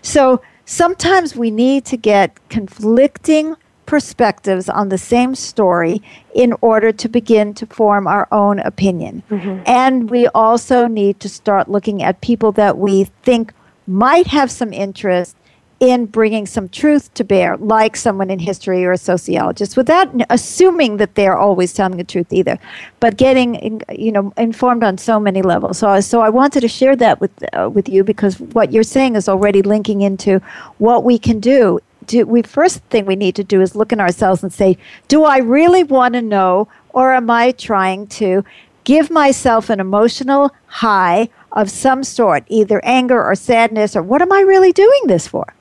[0.00, 6.00] So sometimes we need to get conflicting perspectives on the same story
[6.34, 9.22] in order to begin to form our own opinion.
[9.28, 9.62] Mm-hmm.
[9.66, 13.52] And we also need to start looking at people that we think
[13.86, 15.36] might have some interest
[15.82, 20.98] in bringing some truth to bear, like someone in history or a sociologist, without assuming
[20.98, 22.56] that they're always telling the truth either,
[23.00, 25.78] but getting you know informed on so many levels.
[25.78, 29.16] So, so I wanted to share that with uh, with you because what you're saying
[29.16, 30.40] is already linking into
[30.78, 31.80] what we can do.
[32.06, 32.26] do.
[32.26, 34.78] We first thing we need to do is look in ourselves and say,
[35.08, 38.44] do I really want to know, or am I trying to
[38.84, 44.30] give myself an emotional high of some sort, either anger or sadness, or what am
[44.30, 45.52] I really doing this for?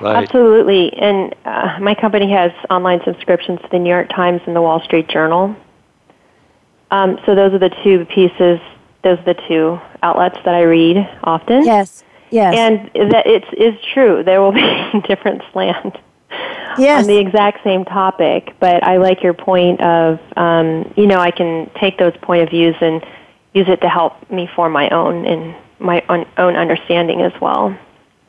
[0.00, 0.22] Right.
[0.22, 0.92] Absolutely.
[0.94, 4.82] And uh, my company has online subscriptions to the New York Times and the Wall
[4.82, 5.56] Street Journal.
[6.90, 8.60] Um, so those are the two pieces,
[9.02, 11.64] those are the two outlets that I read often.
[11.64, 12.04] Yes.
[12.30, 12.54] Yes.
[12.56, 14.22] And that it's is true.
[14.24, 14.52] There will
[14.92, 15.96] be different slant
[16.78, 17.02] yes.
[17.02, 18.54] on the exact same topic.
[18.60, 22.50] But I like your point of, um, you know, I can take those point of
[22.50, 23.04] views and
[23.52, 27.76] use it to help me form my own and my own, own understanding as well.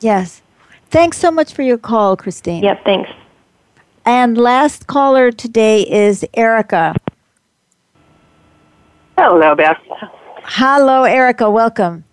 [0.00, 0.42] Yes.
[0.90, 2.62] Thanks so much for your call, Christine.
[2.62, 3.10] Yep, thanks.
[4.04, 6.94] And last caller today is Erica.
[9.18, 9.78] Hello, Beth.
[10.44, 11.50] Hello, Erica.
[11.50, 12.04] Welcome.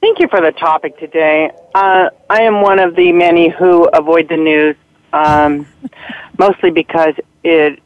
[0.00, 1.50] Thank you for the topic today.
[1.74, 4.76] Uh, I am one of the many who avoid the news,
[5.12, 5.66] um,
[6.38, 7.80] mostly because it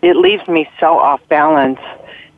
[0.00, 1.80] it leaves me so off balance,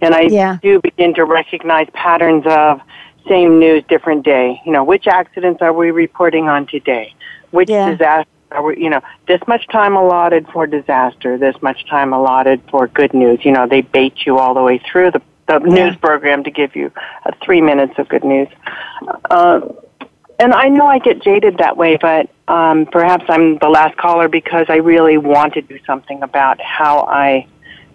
[0.00, 0.58] and I yeah.
[0.62, 2.80] do begin to recognize patterns of
[3.28, 4.60] same news, different day.
[4.64, 7.14] You know, which accidents are we reporting on today?
[7.56, 7.90] Which yeah.
[7.90, 12.62] disaster are we, you know, this much time allotted for disaster, this much time allotted
[12.70, 13.44] for good news.
[13.44, 15.74] You know, they bait you all the way through the, the yeah.
[15.74, 16.92] news program to give you
[17.24, 18.48] uh, three minutes of good news.
[19.30, 19.60] Uh,
[20.38, 24.28] and I know I get jaded that way, but um, perhaps I'm the last caller
[24.28, 27.46] because I really want to do something about how I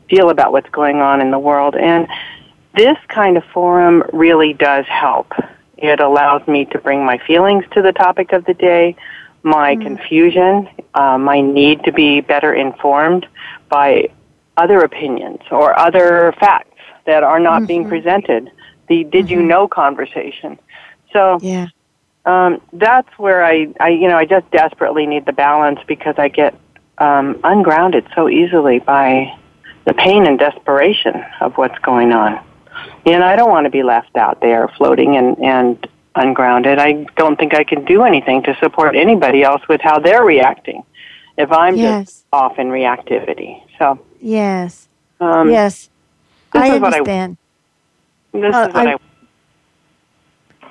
[0.09, 1.75] feel about what's going on in the world.
[1.75, 2.07] And
[2.75, 5.31] this kind of forum really does help.
[5.77, 8.95] It allows me to bring my feelings to the topic of the day
[9.43, 9.81] my mm.
[9.81, 13.27] confusion, uh, my need to be better informed
[13.69, 14.09] by
[14.57, 17.65] other opinions or other facts that are not mm-hmm.
[17.67, 18.51] being presented.
[18.87, 19.33] The did mm-hmm.
[19.33, 20.59] you know conversation.
[21.13, 21.67] So yeah.
[22.23, 26.27] Um, that's where I, I, you know, I just desperately need the balance because I
[26.27, 26.53] get
[26.99, 29.35] um, ungrounded so easily by
[29.85, 32.43] the pain and desperation of what's going on.
[33.05, 36.79] And I don't want to be left out there floating and, and ungrounded.
[36.79, 40.83] I don't think I can do anything to support anybody else with how they're reacting
[41.37, 42.05] if I'm yes.
[42.05, 43.63] just off in reactivity.
[43.77, 44.87] So yes,
[45.19, 45.89] um, yes,
[46.53, 47.37] I understand.
[48.33, 48.97] I, this uh, is what I, I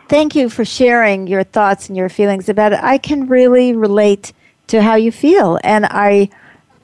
[0.08, 2.80] thank you for sharing your thoughts and your feelings about it.
[2.82, 4.32] I can really relate
[4.68, 6.30] to how you feel, and I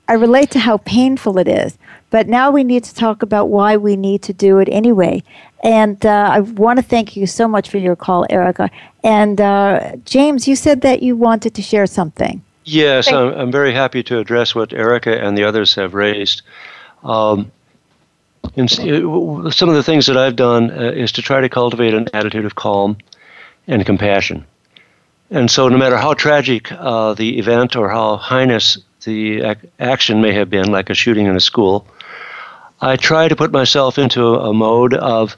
[0.09, 1.77] I relate to how painful it is.
[2.11, 5.23] But now we need to talk about why we need to do it anyway.
[5.63, 8.71] And uh, I want to thank you so much for your call, Erica.
[9.03, 12.43] And uh, James, you said that you wanted to share something.
[12.65, 16.43] Yes, I'm, I'm, very happy to address what Erica and the others have raised.
[17.05, 17.53] Um,
[18.57, 22.09] and some of the things that I've done uh, is to try to cultivate an
[22.13, 22.97] attitude of calm
[23.67, 24.45] and compassion.
[25.31, 30.21] And so, no matter how tragic uh, the event or how heinous the ac- action
[30.21, 31.87] may have been, like a shooting in a school,
[32.81, 35.37] I try to put myself into a, mode of,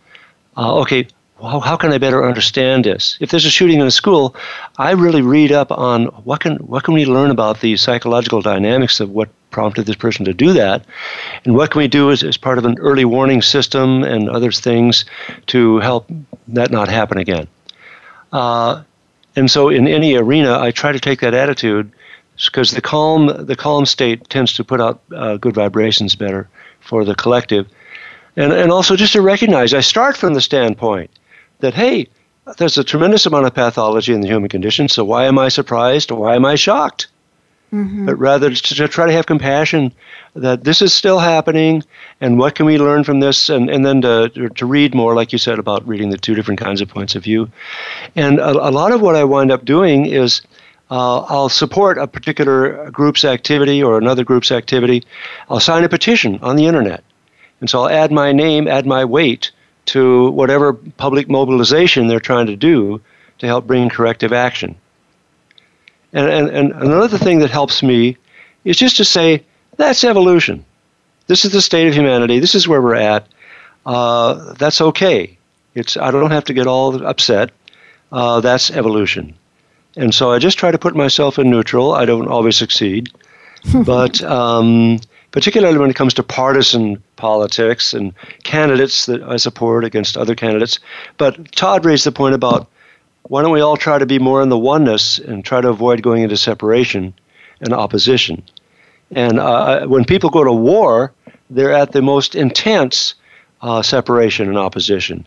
[0.57, 1.07] uh, okay,
[1.41, 3.17] how, how can I better understand this?
[3.21, 4.35] If there's a shooting in a school,
[4.77, 9.01] I really read up on what can what can we learn about the psychological dynamics
[9.01, 10.85] of what prompted this person to do that,
[11.45, 14.51] and what can we do as, as part of an early warning system and other
[14.53, 15.05] things
[15.47, 16.11] to help
[16.49, 17.47] that not happen again.
[18.33, 18.83] Uh,
[19.37, 21.93] And so in any arena, I try to take that attitude
[22.47, 26.49] because the calm the calm state tends to put out uh, good vibrations better
[26.81, 27.67] for the collective,
[28.37, 31.11] and and also just to recognize I start from the standpoint
[31.61, 32.09] that hey,
[32.57, 36.11] there's a tremendous amount of pathology in the human condition, so why am I surprised?
[36.11, 37.09] Why am I shocked?
[37.73, 38.07] Mm-hmm.
[38.07, 39.93] But rather to, to, try to have compassion
[40.35, 41.83] that this is still happening
[42.19, 45.33] and what can we learn from this and, and then to, to read more like
[45.33, 47.51] you said about reading the two different kinds of points of view
[48.17, 50.41] and a, a lot of what i wind up doing is
[50.91, 55.05] uh, I'll support a particular group's activity or another group's activity.
[55.51, 57.05] I'll sign a petition on the internet.
[57.61, 59.51] And so I'll add my name, add my weight
[59.87, 63.01] to whatever public mobilization they're trying to do
[63.39, 64.77] to help bring corrective action.
[66.13, 68.17] And, and, and another thing that helps me
[68.65, 69.45] is just to say,
[69.77, 70.65] that's evolution.
[71.27, 72.39] This is the state of humanity.
[72.39, 73.29] This is where we're at.
[73.85, 75.39] Uh, that's okay.
[75.75, 77.51] It's, I don't have to get all upset.
[78.11, 79.38] Uh, that's evolution.
[79.99, 81.93] And so I just try to put myself in neutral.
[81.93, 83.11] I don't always succeed.
[83.85, 85.01] but um,
[85.33, 90.79] particularly when it comes to partisan politics and candidates that I support against other candidates.
[91.17, 92.71] But Todd raised the point about
[93.25, 96.03] why don't we all try to be more in the oneness and try to avoid
[96.03, 97.13] going into separation
[97.61, 98.43] and opposition?
[99.11, 101.13] And uh, when people go to war,
[101.51, 103.15] they're at the most intense
[103.61, 105.27] uh, separation and opposition.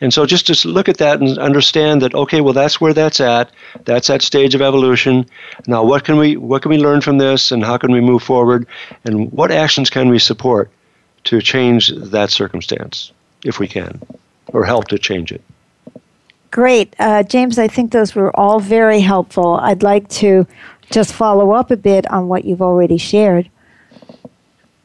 [0.00, 3.20] And so just to look at that and understand that okay, well that's where that's
[3.20, 3.50] at.
[3.84, 5.26] That's that stage of evolution.
[5.66, 8.22] Now what can we what can we learn from this and how can we move
[8.22, 8.66] forward
[9.04, 10.70] and what actions can we support
[11.24, 13.12] to change that circumstance
[13.44, 14.00] if we can
[14.48, 15.42] or help to change it.
[16.50, 16.94] Great.
[16.98, 19.54] Uh, James, I think those were all very helpful.
[19.56, 20.46] I'd like to
[20.90, 23.50] just follow up a bit on what you've already shared.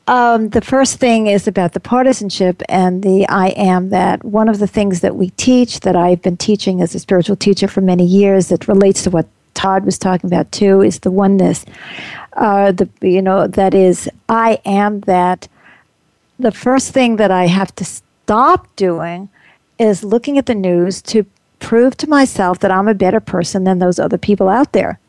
[0.08, 4.24] Um, the first thing is about the partisanship and the I am that.
[4.26, 7.68] One of the things that we teach, that I've been teaching as a spiritual teacher
[7.68, 11.66] for many years, that relates to what Todd was talking about too, is the oneness.
[12.34, 15.48] Uh, the you know that is I am that.
[16.40, 19.30] The first thing that I have to stop doing
[19.78, 21.24] is looking at the news to
[21.60, 25.00] prove to myself that I'm a better person than those other people out there,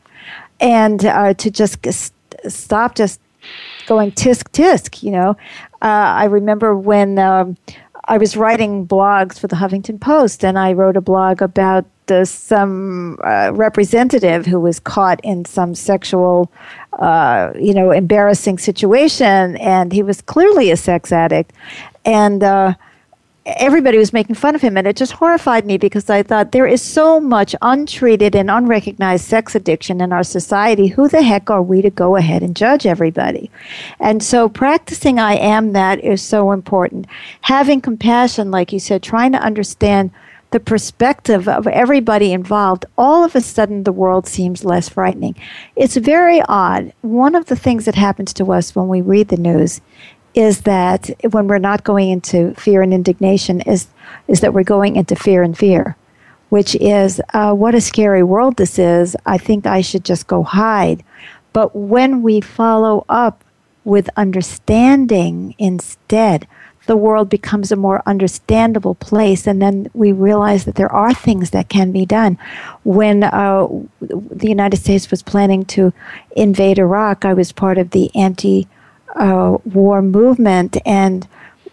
[0.61, 1.78] and uh, to just
[2.49, 3.22] stop just
[3.86, 5.03] going tisk tisk.
[5.03, 5.30] You know,
[5.82, 7.57] uh, I remember when um,
[8.07, 12.26] I was writing blogs for the Huffington Post, and I wrote a blog about the,
[12.26, 16.51] some uh, representative who was caught in some sexual,
[16.95, 21.53] uh, you know, embarrassing situation, and he was clearly a sex addict,
[22.05, 22.74] and uh,
[23.45, 26.66] everybody was making fun of him and it just horrified me because i thought there
[26.66, 31.62] is so much untreated and unrecognized sex addiction in our society who the heck are
[31.62, 33.51] we to go ahead and judge everybody
[33.99, 37.07] and so practicing i am that is so important
[37.40, 40.11] having compassion like you said trying to understand
[40.53, 45.34] the perspective of everybody involved, all of a sudden the world seems less frightening.
[45.76, 46.93] It's very odd.
[47.01, 49.80] One of the things that happens to us when we read the news
[50.35, 53.89] is that when we're not going into fear and indignation is
[54.28, 55.97] is that we're going into fear and fear
[56.53, 59.16] which is uh, what a scary world this is.
[59.24, 61.03] I think i should just go hide.
[61.55, 63.43] But when we follow up
[63.85, 66.47] with understanding instead
[66.87, 69.47] the world becomes a more understandable place.
[69.47, 72.37] And then we realize that there are things that can be done.
[72.83, 73.68] When uh,
[74.01, 75.91] the united states was planning to
[76.37, 78.68] invade iraq i was part of the anti
[79.17, 80.77] uh, war movement.
[80.87, 81.27] And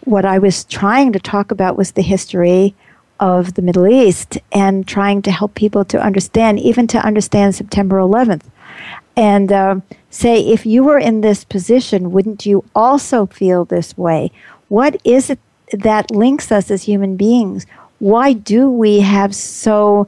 [0.04, 2.74] what I was trying to talk about was the history
[3.18, 7.96] of the Middle East and trying to help people to understand, even to understand September
[7.96, 8.44] 11th.
[9.16, 14.32] And uh, say, if you were in this position, wouldn't you also feel this way?
[14.68, 15.38] What is it
[15.72, 17.66] that links us as human beings?
[17.98, 20.06] Why do we have so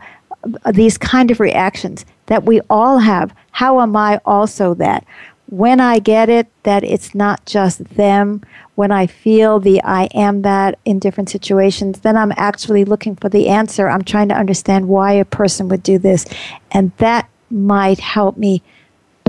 [0.64, 3.35] uh, these kind of reactions that we all have?
[3.51, 5.05] How am I also that?
[5.53, 8.40] When I get it, that it's not just them,
[8.74, 13.28] when I feel the I am that in different situations, then I'm actually looking for
[13.28, 13.86] the answer.
[13.86, 16.24] I'm trying to understand why a person would do this.
[16.70, 18.62] And that might help me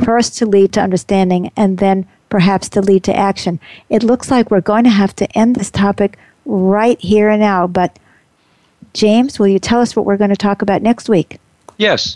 [0.02, 3.60] first to lead to understanding and then perhaps to lead to action.
[3.90, 7.68] It looks like we're going to have to end this topic right here and now.
[7.68, 8.00] But,
[8.94, 11.42] James, will you tell us what we're going to talk about next week?
[11.78, 12.16] Yes.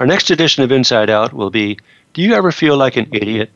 [0.00, 1.76] Our next edition of Inside Out will be
[2.14, 3.50] do you ever feel like an idiot?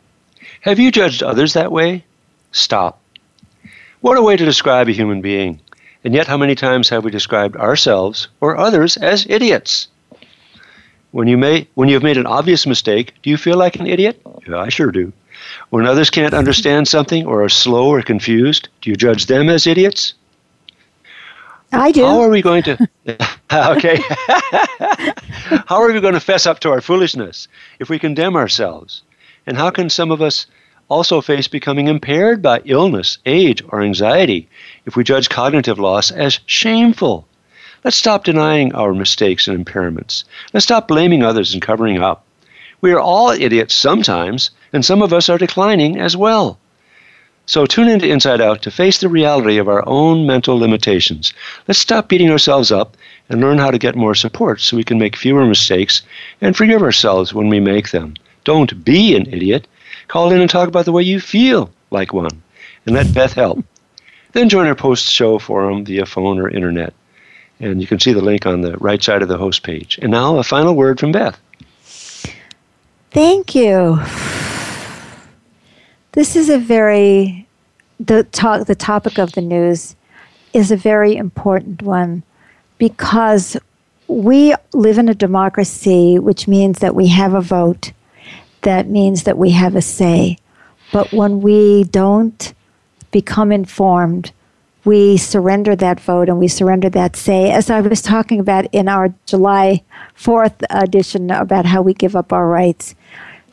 [0.62, 2.04] Have you judged others that way?
[2.52, 3.00] Stop.
[4.00, 5.60] What a way to describe a human being.
[6.04, 9.88] And yet, how many times have we described ourselves or others as idiots?
[11.10, 13.86] When you, may, when you have made an obvious mistake, do you feel like an
[13.86, 14.20] idiot?
[14.46, 15.12] Yeah, I sure do.
[15.70, 19.66] When others can't understand something or are slow or confused, do you judge them as
[19.66, 20.14] idiots?
[21.72, 22.04] I do.
[22.04, 22.88] How are we going to?
[23.52, 23.96] okay.
[25.66, 27.48] how are we going to fess up to our foolishness
[27.78, 29.02] if we condemn ourselves?
[29.46, 30.46] And how can some of us
[30.88, 34.48] also face becoming impaired by illness, age, or anxiety
[34.84, 37.26] if we judge cognitive loss as shameful?
[37.84, 40.24] Let's stop denying our mistakes and impairments.
[40.52, 42.24] Let's stop blaming others and covering up.
[42.80, 46.58] We are all idiots sometimes, and some of us are declining as well.
[47.46, 51.32] So tune into Inside Out to face the reality of our own mental limitations.
[51.68, 52.96] Let's stop beating ourselves up
[53.28, 56.02] and learn how to get more support so we can make fewer mistakes
[56.40, 58.14] and forgive ourselves when we make them.
[58.42, 59.68] Don't be an idiot.
[60.08, 62.42] Call in and talk about the way you feel like one
[62.84, 63.64] and let Beth help.
[64.32, 66.92] Then join our post show forum via phone or internet.
[67.58, 69.98] And you can see the link on the right side of the host page.
[70.02, 71.40] And now a final word from Beth.
[73.12, 73.98] Thank you.
[76.16, 77.46] This is a very
[78.00, 79.96] the talk the topic of the news
[80.54, 82.22] is a very important one
[82.78, 83.54] because
[84.08, 87.92] we live in a democracy which means that we have a vote.
[88.62, 90.38] That means that we have a say.
[90.90, 92.54] But when we don't
[93.10, 94.32] become informed
[94.86, 98.88] we surrender that vote and we surrender that say as i was talking about in
[98.88, 99.82] our july
[100.16, 102.94] 4th edition about how we give up our rights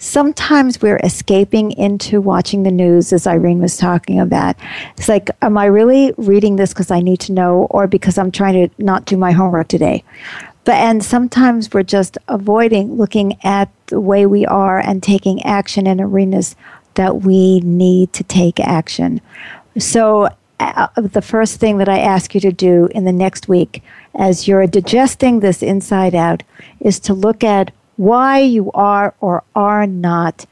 [0.04, 4.56] sometimes we're escaping into watching the news, as Irene was talking about.
[4.98, 8.32] It's like, am I really reading this because I need to know or because I'm
[8.32, 10.04] trying to not do my homework today?
[10.66, 15.88] But and sometimes we're just avoiding looking at the way we are and taking action
[15.88, 16.56] in arenas
[16.96, 19.22] that we need to take action.
[19.78, 20.30] So
[20.60, 23.82] uh, the first thing that I ask you to do in the next week
[24.16, 26.44] as you're digesting this inside out
[26.80, 30.46] is to look at why you are or are not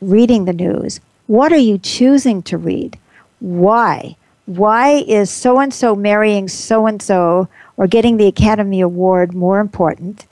[0.00, 1.00] reading the news.
[1.26, 2.98] What are you choosing to read?
[3.40, 4.16] Why?
[4.46, 9.58] Why is so and so marrying so and so or getting the Academy Award more
[9.58, 10.26] important?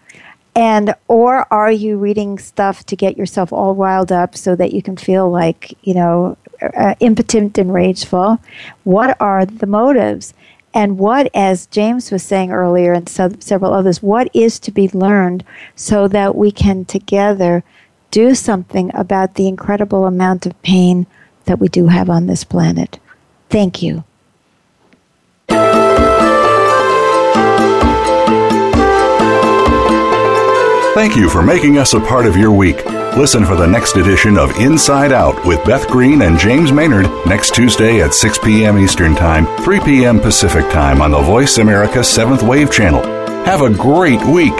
[0.55, 4.83] And or are you reading stuff to get yourself all riled up so that you
[4.83, 6.37] can feel like, you know,
[6.77, 8.39] uh, impotent and rageful?
[8.85, 10.35] What are the motives?
[10.75, 14.89] And what, as James was saying earlier and so, several others, what is to be
[14.89, 15.45] learned
[15.77, 17.63] so that we can together
[18.11, 21.07] do something about the incredible amount of pain
[21.45, 22.99] that we do have on this planet.
[23.51, 24.05] Thank you.
[30.95, 32.85] Thank you for making us a part of your week.
[33.17, 37.55] Listen for the next edition of Inside Out with Beth Green and James Maynard next
[37.55, 38.79] Tuesday at 6 p.m.
[38.79, 40.19] Eastern Time, 3 p.m.
[40.19, 43.03] Pacific Time on the Voice America 7th Wave Channel.
[43.45, 44.55] Have a great week.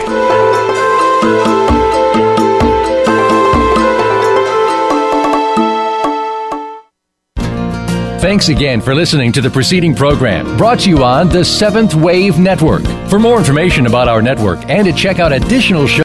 [8.23, 12.39] Thanks again for listening to the preceding program brought to you on the Seventh Wave
[12.39, 12.83] Network.
[13.09, 15.99] For more information about our network and to check out additional shows,